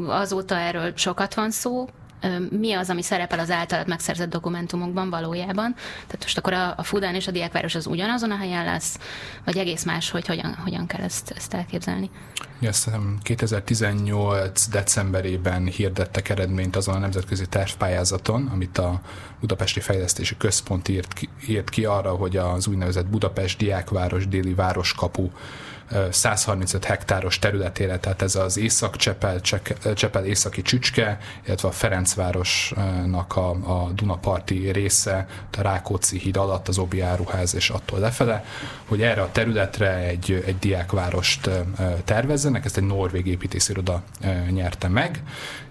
[0.06, 1.88] Azóta erről sokat van szó,
[2.50, 5.74] mi az, ami szerepel az általad megszerzett dokumentumokban valójában.
[5.74, 8.98] Tehát most akkor a, a Fudán és a Diákváros az ugyanazon a helyen lesz,
[9.44, 12.10] vagy egész más, hogy hogyan, hogyan kell ezt, ezt elképzelni?
[12.60, 12.90] Ezt
[13.22, 19.00] 2018 decemberében hirdettek eredményt azon a nemzetközi tervpályázaton, amit a
[19.40, 25.30] Budapesti Fejlesztési Központ írt ki, írt ki arra, hogy az úgynevezett Budapest Diákváros déli városkapu
[26.10, 29.40] 135 hektáros területére, tehát ez az Észak-Csepel,
[29.94, 35.26] Csepel északi csücske, illetve a Ferencvárosnak a, a Dunaparti része,
[35.58, 38.44] a Rákóczi híd alatt az Obi áruház és attól lefele,
[38.84, 41.50] hogy erre a területre egy, egy diákvárost
[42.04, 44.02] tervezzenek, ezt egy norvég építésziroda
[44.50, 45.22] nyerte meg,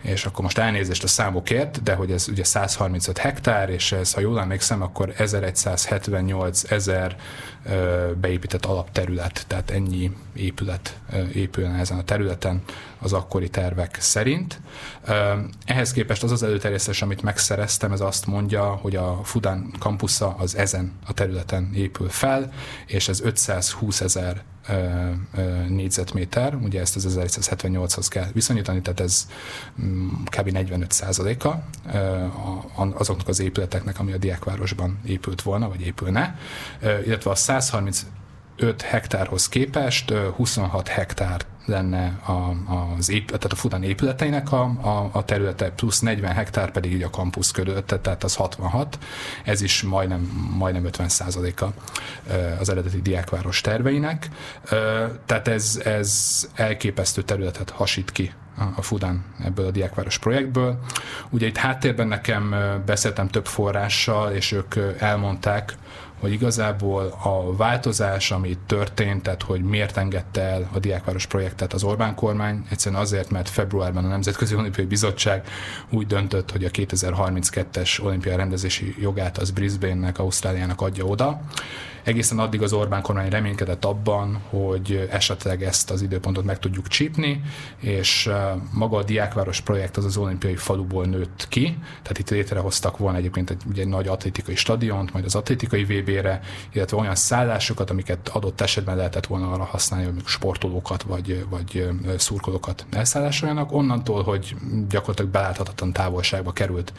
[0.02, 4.20] és akkor most elnézést a számokért, de hogy ez ugye 135 hektár, és ez, ha
[4.20, 7.16] jól emlékszem, akkor 1178 ezer
[8.22, 11.00] beépített alapterület, tehát ennyi épület
[11.34, 12.62] épülne ezen a területen
[13.00, 14.62] az akkori tervek szerint.
[15.66, 20.56] Ehhez képest az az előterjesztés, amit megszereztem, ez azt mondja, hogy a Fudan kampusza az
[20.56, 22.52] ezen a területen épül fel,
[22.86, 24.44] és ez 520 ezer
[25.68, 29.28] négyzetméter, ugye ezt az 1178-hoz kell viszonyítani, tehát ez
[29.82, 30.50] mm, kb.
[30.50, 31.64] 45 százaléka
[32.94, 36.38] azoknak az épületeknek, ami a diákvárosban épült volna, vagy épülne,
[37.06, 38.06] illetve a 130
[38.58, 42.56] 5 hektárhoz képest 26 hektár lenne a,
[42.98, 47.02] az ép, tehát a Fudan épületeinek a, a, a területe, plusz 40 hektár pedig így
[47.02, 49.00] a kampusz körülötte, tehát az 66,
[49.44, 51.74] ez is majdnem, majdnem 50 százaléka
[52.60, 54.30] az eredeti diákváros terveinek,
[55.26, 58.32] tehát ez, ez elképesztő területet hasít ki
[58.76, 60.80] a Fudan ebből a diákváros projektből.
[61.30, 62.56] Ugye itt háttérben nekem
[62.86, 65.78] beszéltem több forrással, és ők elmondták,
[66.20, 71.84] hogy igazából a változás, ami történt, tehát hogy miért engedte el a Diákváros projektet az
[71.84, 75.48] Orbán kormány, egyszerűen azért, mert februárban a Nemzetközi Olimpiai Bizottság
[75.90, 81.42] úgy döntött, hogy a 2032-es olimpiai rendezési jogát az Brisbane-nek, Ausztráliának adja oda,
[82.08, 87.42] Egészen addig az Orbán kormány reménykedett abban, hogy esetleg ezt az időpontot meg tudjuk csípni,
[87.80, 88.30] és
[88.72, 93.50] maga a Diákváros projekt az az olimpiai faluból nőtt ki, tehát itt létrehoztak volna egyébként
[93.50, 96.40] egy, ugye egy nagy atlétikai stadiont, majd az atlétikai VB-re,
[96.72, 102.86] illetve olyan szállásokat, amiket adott esetben lehetett volna arra használni, hogy sportolókat vagy, vagy szurkolókat
[102.92, 103.72] elszállásoljanak.
[103.72, 104.56] Onnantól, hogy
[104.90, 106.94] gyakorlatilag beláthatatlan távolságba került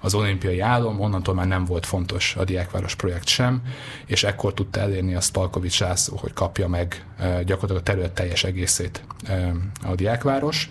[0.00, 3.62] az olimpiai álom, onnantól már nem volt fontos a Diákváros projekt sem,
[4.06, 9.04] és ekkor tudta elérni azt Palkovics László, hogy kapja meg gyakorlatilag a terület teljes egészét
[9.86, 10.70] a Diákváros.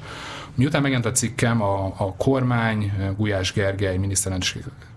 [0.58, 4.48] Miután megjelent a cikkem, a, a kormány, Gulyás Gergely miniszterelnök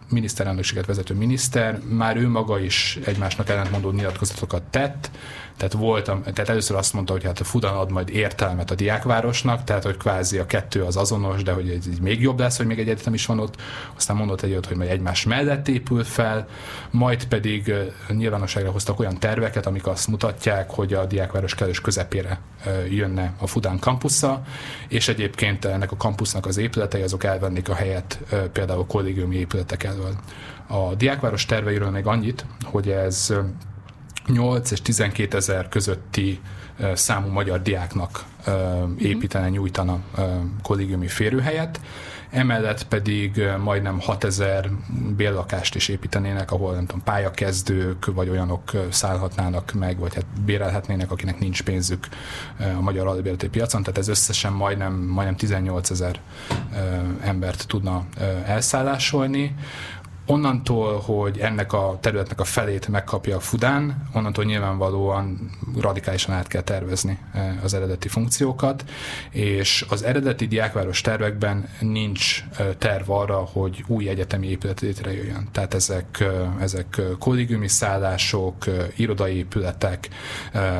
[0.09, 5.11] miniszterelnökséget vezető miniszter, már ő maga is egymásnak ellentmondó nyilatkozatokat tett,
[5.61, 9.65] tehát, voltam, tehát először azt mondta, hogy hát a Fudan ad majd értelmet a diákvárosnak,
[9.65, 12.67] tehát hogy kvázi a kettő az azonos, de hogy ez így még jobb lesz, hogy
[12.67, 13.57] még egy egyetem is van ott.
[13.97, 16.49] Aztán mondott egy hogy majd egymás mellett épül fel,
[16.91, 17.75] majd pedig
[18.09, 22.41] nyilvánosságra hoztak olyan terveket, amik azt mutatják, hogy a diákváros kellős közepére
[22.89, 24.43] jönne a Fudan kampusza,
[24.89, 28.19] és egyébként ennek a kampusznak az épületei azok elvennék a helyet
[28.53, 30.15] például a kollégiumi épületek elől.
[30.67, 33.35] A diákváros terveiről még annyit, hogy ez
[34.27, 36.41] 8 és 12 ezer közötti
[36.95, 38.93] számú magyar diáknak mhm.
[38.99, 39.99] építene, nyújtana
[40.63, 41.81] kollégiumi férőhelyet,
[42.31, 44.71] emellett pedig majdnem 6000
[45.17, 51.39] béllakást is építenének, ahol nem tudom, pályakezdők, vagy olyanok szállhatnának meg, vagy hát bérelhetnének, akinek
[51.39, 52.09] nincs pénzük
[52.77, 56.21] a magyar albérleti piacon, tehát ez összesen majdnem, majdnem 18 ezer
[57.21, 58.05] embert tudna
[58.45, 59.55] elszállásolni.
[60.31, 65.51] Onnantól, hogy ennek a területnek a felét megkapja a Fudán, onnantól nyilvánvalóan
[65.81, 68.85] radikálisan át kell tervezni eh, az eredeti funkciókat,
[69.31, 75.49] és az eredeti diákváros tervekben nincs eh, terv arra, hogy új egyetemi épület létrejöjjön.
[75.53, 78.65] Tehát ezek, eh, ezek kollégiumi szállások,
[78.97, 80.09] irodai épületek,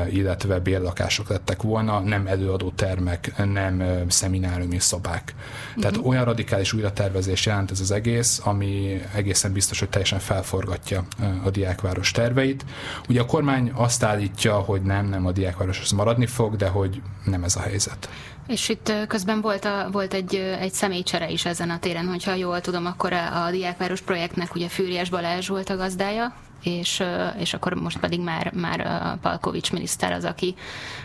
[0.09, 5.33] illetve bérlakások lettek volna, nem előadó termek, nem szemináriumi szobák.
[5.75, 6.07] Tehát uh-huh.
[6.07, 11.03] olyan radikális újratervezés jelent ez az egész, ami egész egészen biztos, hogy teljesen felforgatja
[11.43, 12.65] a diákváros terveit.
[13.09, 17.01] Ugye a kormány azt állítja, hogy nem, nem a diákváros az maradni fog, de hogy
[17.25, 18.09] nem ez a helyzet.
[18.47, 22.61] És itt közben volt, a, volt egy, egy személycsere is ezen a téren, hogyha jól
[22.61, 26.33] tudom, akkor a, a Diákváros projektnek ugye Fűriás Balázs volt a gazdája,
[26.63, 27.03] és,
[27.39, 30.55] és akkor most pedig már, már Palkovics miniszter az, aki,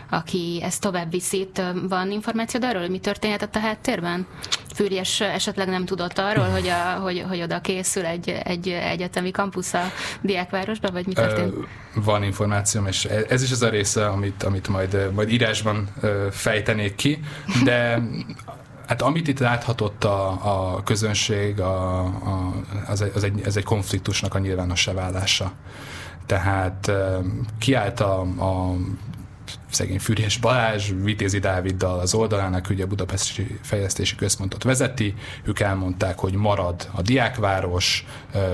[0.09, 1.39] aki ezt tovább viszi.
[1.39, 4.27] Itt van információ arról, hogy mi történhetett a háttérben?
[4.75, 9.73] Fűries esetleg nem tudott arról, hogy, a, hogy, hogy oda készül egy, egy egyetemi kampusz
[9.73, 9.83] a
[10.21, 11.53] diákvárosba, vagy mi történt?
[11.93, 15.87] Van információm, és e, ez is az a része, amit, amit majd, majd írásban
[16.31, 17.19] fejtenék ki,
[17.63, 18.01] de
[18.87, 20.29] Hát amit itt láthatott a,
[20.75, 22.53] a közönség, a, a,
[22.87, 25.51] az, egy, az egy, ez egy konfliktusnak a nyilvánossá válása.
[26.25, 26.91] Tehát
[27.59, 28.75] kiállt a, a
[29.69, 35.13] szegény Füriyes Balázs, Vitézi Dáviddal az oldalának, ugye a Budapesti Fejlesztési Központot vezeti,
[35.43, 38.05] ők elmondták, hogy marad a diákváros,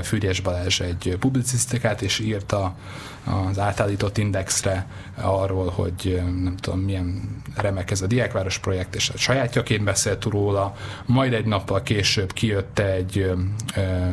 [0.01, 2.75] Füriyes Balázs egy publicisztikát, és írta
[3.23, 9.17] az átállított indexre arról, hogy nem tudom milyen remek ez a diákváros projekt, és a
[9.17, 13.31] sajátjaként beszélt róla, majd egy nappal később kijött egy,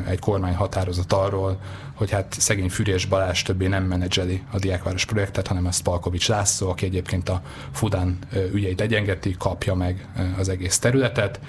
[0.09, 1.61] egy kormány határozat arról,
[1.95, 6.71] hogy hát szegény Füriyes Balázs többé nem menedzseli a diákváros projektet, hanem ezt Palkovics László,
[6.71, 7.43] aki egyébként a
[7.73, 8.19] Fudán
[8.53, 10.09] ügyeit egyengeti, kapja meg
[10.39, 11.41] az egész területet.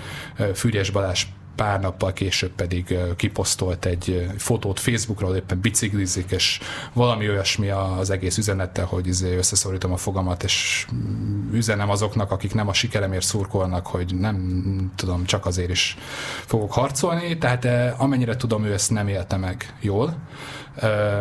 [0.53, 1.25] Füriyes Balázs
[1.55, 6.59] pár nappal később pedig kiposztolt egy fotót Facebookra, ahol éppen biciklizik, és
[6.93, 10.87] valami olyasmi az egész üzenete, hogy izé összeszorítom a fogamat, és
[11.51, 15.97] üzenem azoknak, akik nem a sikeremért szurkolnak, hogy nem tudom, csak azért is
[16.45, 17.67] fogok harcolni, tehát
[17.99, 20.17] amennyire tudom, ő ezt nem élte meg jól.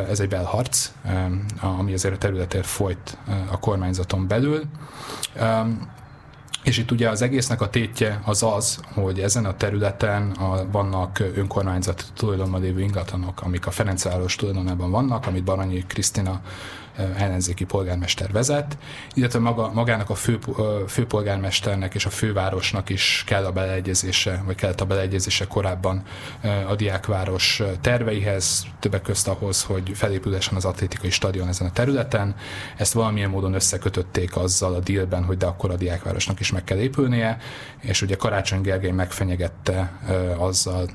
[0.08, 0.92] Ez egy belharc,
[1.60, 3.18] ami azért a területért folyt
[3.50, 4.62] a kormányzaton belül.
[6.62, 11.22] És itt ugye az egésznek a tétje az az, hogy ezen a területen a, vannak
[11.34, 16.40] önkormányzati tulajdonban lévő ingatlanok, amik a Ferencváros tulajdonában vannak, amit Baranyi Krisztina
[17.16, 18.78] ellenzéki polgármester vezet,
[19.14, 20.38] illetve maga, magának a fő,
[20.88, 26.02] főpolgármesternek és a fővárosnak is kell a beleegyezése, vagy kellett a beleegyezése korábban
[26.68, 32.34] a diákváros terveihez, többek közt ahhoz, hogy felépülhessen az atlétikai stadion ezen a területen.
[32.76, 36.78] Ezt valamilyen módon összekötötték azzal a dílben, hogy de akkor a diákvárosnak is meg kell
[36.78, 37.38] épülnie,
[37.80, 39.92] és ugye Karácsony Gergely megfenyegette
[40.36, 40.88] azzal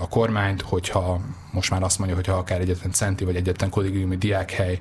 [0.00, 1.20] a kormányt, hogyha
[1.50, 4.78] most már azt mondja, hogy ha akár egyetlen centi vagy egyetlen kollégiumi diákhely,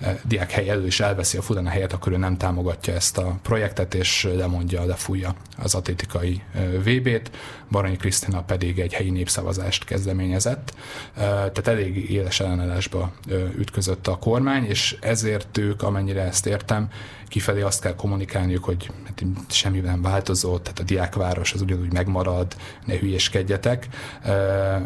[0.00, 3.94] eh, diákhely elő is elveszi a Fudana helyet, akkor ő nem támogatja ezt a projektet,
[3.94, 7.30] és lemondja, lefújja az atlétikai eh, VB-t.
[7.74, 10.74] Baranyi Krisztina pedig egy helyi népszavazást kezdeményezett.
[11.14, 13.12] Eh, tehát elég éles ellenállásba
[13.58, 16.90] ütközött a kormány, és ezért ők, amennyire ezt értem,
[17.34, 22.56] kifelé azt kell kommunikálniuk, hogy hát semmi nem változott, tehát a diákváros az ugyanúgy megmarad,
[22.84, 23.88] ne hülyéskedjetek,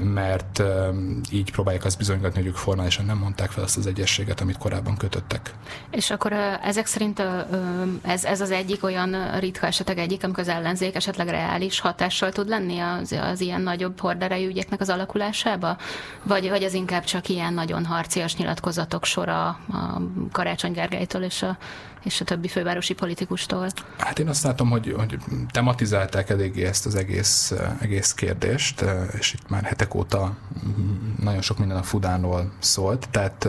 [0.03, 0.62] mert
[1.30, 4.97] így próbálják azt bizonygatni, hogy ők formálisan nem mondták fel azt az egyességet, amit korábban
[4.97, 5.55] kötöttek.
[5.91, 6.32] És akkor
[6.62, 7.22] ezek szerint
[8.03, 12.49] ez, ez az egyik olyan ritka esetleg egyik, amikor az ellenzék esetleg reális hatással tud
[12.49, 15.76] lenni az, az ilyen nagyobb horderejű ügyeknek az alakulásába?
[16.22, 20.01] Vagy, vagy az inkább csak ilyen nagyon harcias nyilatkozatok sora a
[20.33, 21.57] Karácsony Gergelytől és a
[22.09, 23.68] és a többi fővárosi politikustól?
[23.98, 25.18] Hát én azt látom, hogy, hogy
[25.50, 28.84] tematizálták eléggé ezt az egész, egész kérdést,
[29.18, 30.36] és itt már hetek óta
[31.22, 33.48] nagyon sok minden a Fudánról szólt, tehát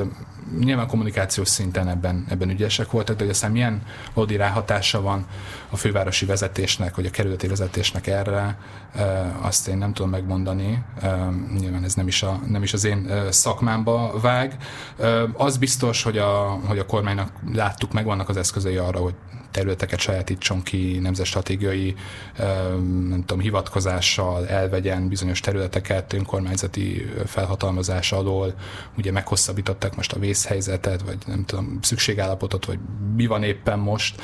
[0.60, 3.82] nyilván kommunikációs szinten ebben, ebben ügyesek voltak, de hogy aztán milyen
[4.14, 5.26] valódi ráhatása van
[5.70, 8.57] a fővárosi vezetésnek, vagy a kerületi vezetésnek erre,
[9.41, 10.84] azt én nem tudom megmondani.
[11.60, 14.57] Nyilván ez nem is, a, nem is az én szakmámba vág.
[15.34, 19.14] Az biztos, hogy a, hogy a kormánynak láttuk, megvannak az eszközei arra, hogy
[19.52, 21.95] területeket sajátítson ki nemzetstratégiai
[23.10, 28.54] nem tudom, hivatkozással, elvegyen bizonyos területeket önkormányzati felhatalmazás alól,
[28.97, 32.80] ugye meghosszabbították most a vészhelyzetet, vagy nem tudom, szükségállapotot, vagy
[33.16, 34.22] mi van éppen most.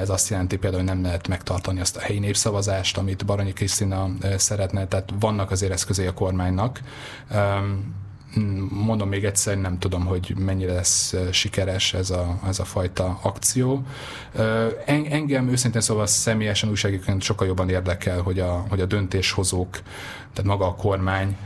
[0.00, 4.08] Ez azt jelenti például, hogy nem lehet megtartani azt a helyi népszavazást, amit Baranyi Krisztina
[4.36, 6.80] szeretne, tehát vannak azért eszközei a kormánynak
[8.70, 13.82] mondom még egyszer, nem tudom, hogy mennyire lesz sikeres ez a, ez a fajta akció.
[14.86, 19.70] Engem őszintén szóval személyesen újságíróként sokkal jobban érdekel, hogy a, hogy a döntéshozók,
[20.32, 21.36] tehát maga a kormány,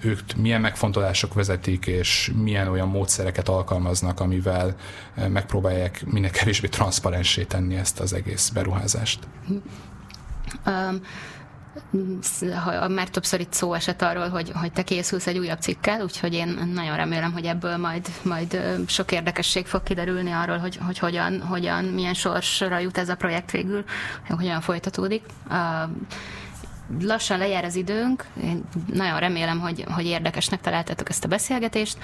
[0.00, 4.76] ők milyen megfontolások vezetik, és milyen olyan módszereket alkalmaznak, amivel
[5.28, 9.18] megpróbálják minél kevésbé transzparensé tenni ezt az egész beruházást.
[10.66, 11.00] Um,
[12.64, 16.34] ha már többször itt szó esett arról, hogy, hogy te készülsz egy újabb cikkel, úgyhogy
[16.34, 21.40] én nagyon remélem, hogy ebből majd, majd sok érdekesség fog kiderülni arról, hogy, hogy hogyan,
[21.40, 23.84] hogyan, milyen sorsra jut ez a projekt végül,
[24.28, 25.22] hogyan folytatódik
[27.00, 31.98] lassan lejár az időnk, én nagyon remélem, hogy, hogy érdekesnek találtatok ezt a beszélgetést.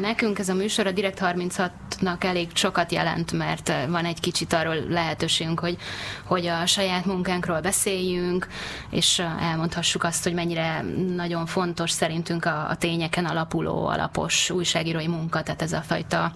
[0.00, 4.76] Nekünk ez a műsor a Direkt 36-nak elég sokat jelent, mert van egy kicsit arról
[4.88, 5.76] lehetőségünk, hogy,
[6.24, 8.46] hogy a saját munkánkról beszéljünk,
[8.90, 15.42] és elmondhassuk azt, hogy mennyire nagyon fontos szerintünk a, a tényeken alapuló, alapos újságírói munka,
[15.42, 16.32] tehát ez a fajta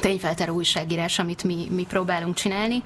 [0.00, 2.82] tényfeltáró újságírás, amit mi, mi próbálunk csinálni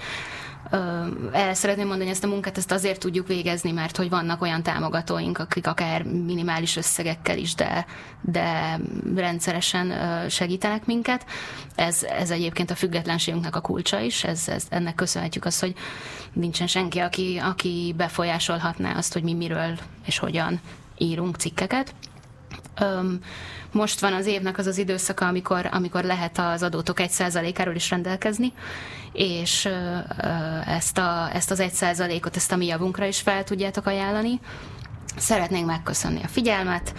[1.32, 5.38] el szeretném mondani, ezt a munkát ezt azért tudjuk végezni, mert hogy vannak olyan támogatóink,
[5.38, 7.86] akik akár minimális összegekkel is, de,
[8.20, 8.78] de
[9.14, 9.92] rendszeresen
[10.28, 11.26] segítenek minket.
[11.74, 15.74] Ez, ez egyébként a függetlenségünknek a kulcsa is, ez, ez, ennek köszönhetjük azt, hogy
[16.32, 20.60] nincsen senki, aki, aki befolyásolhatná azt, hogy mi miről és hogyan
[20.98, 21.94] írunk cikkeket.
[22.80, 23.20] Öm,
[23.72, 27.90] most van az évnek az az időszaka, amikor, amikor lehet az adótok egy százalékáról is
[27.90, 28.52] rendelkezni,
[29.12, 29.68] és
[30.66, 34.40] ezt, a, ezt az egy százalékot, ezt a mi javunkra is fel tudjátok ajánlani.
[35.16, 36.94] Szeretnénk megköszönni a figyelmet,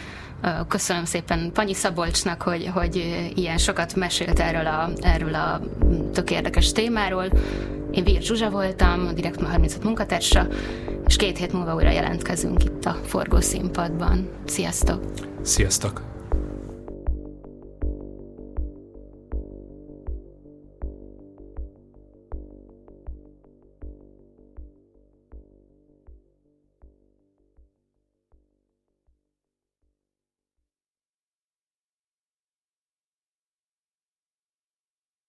[0.68, 2.96] Köszönöm szépen Panyi Szabolcsnak, hogy, hogy
[3.36, 5.62] ilyen sokat mesélt erről a, erről a
[6.14, 7.26] tök érdekes témáról.
[7.92, 10.48] Én Vír Zsuzsa voltam, a Direkt 35 munkatársa,
[11.08, 14.30] és két hét múlva újra jelentkezünk itt a forgószínpadban.
[14.46, 15.04] Sziasztok!
[15.42, 16.15] Sziasztok!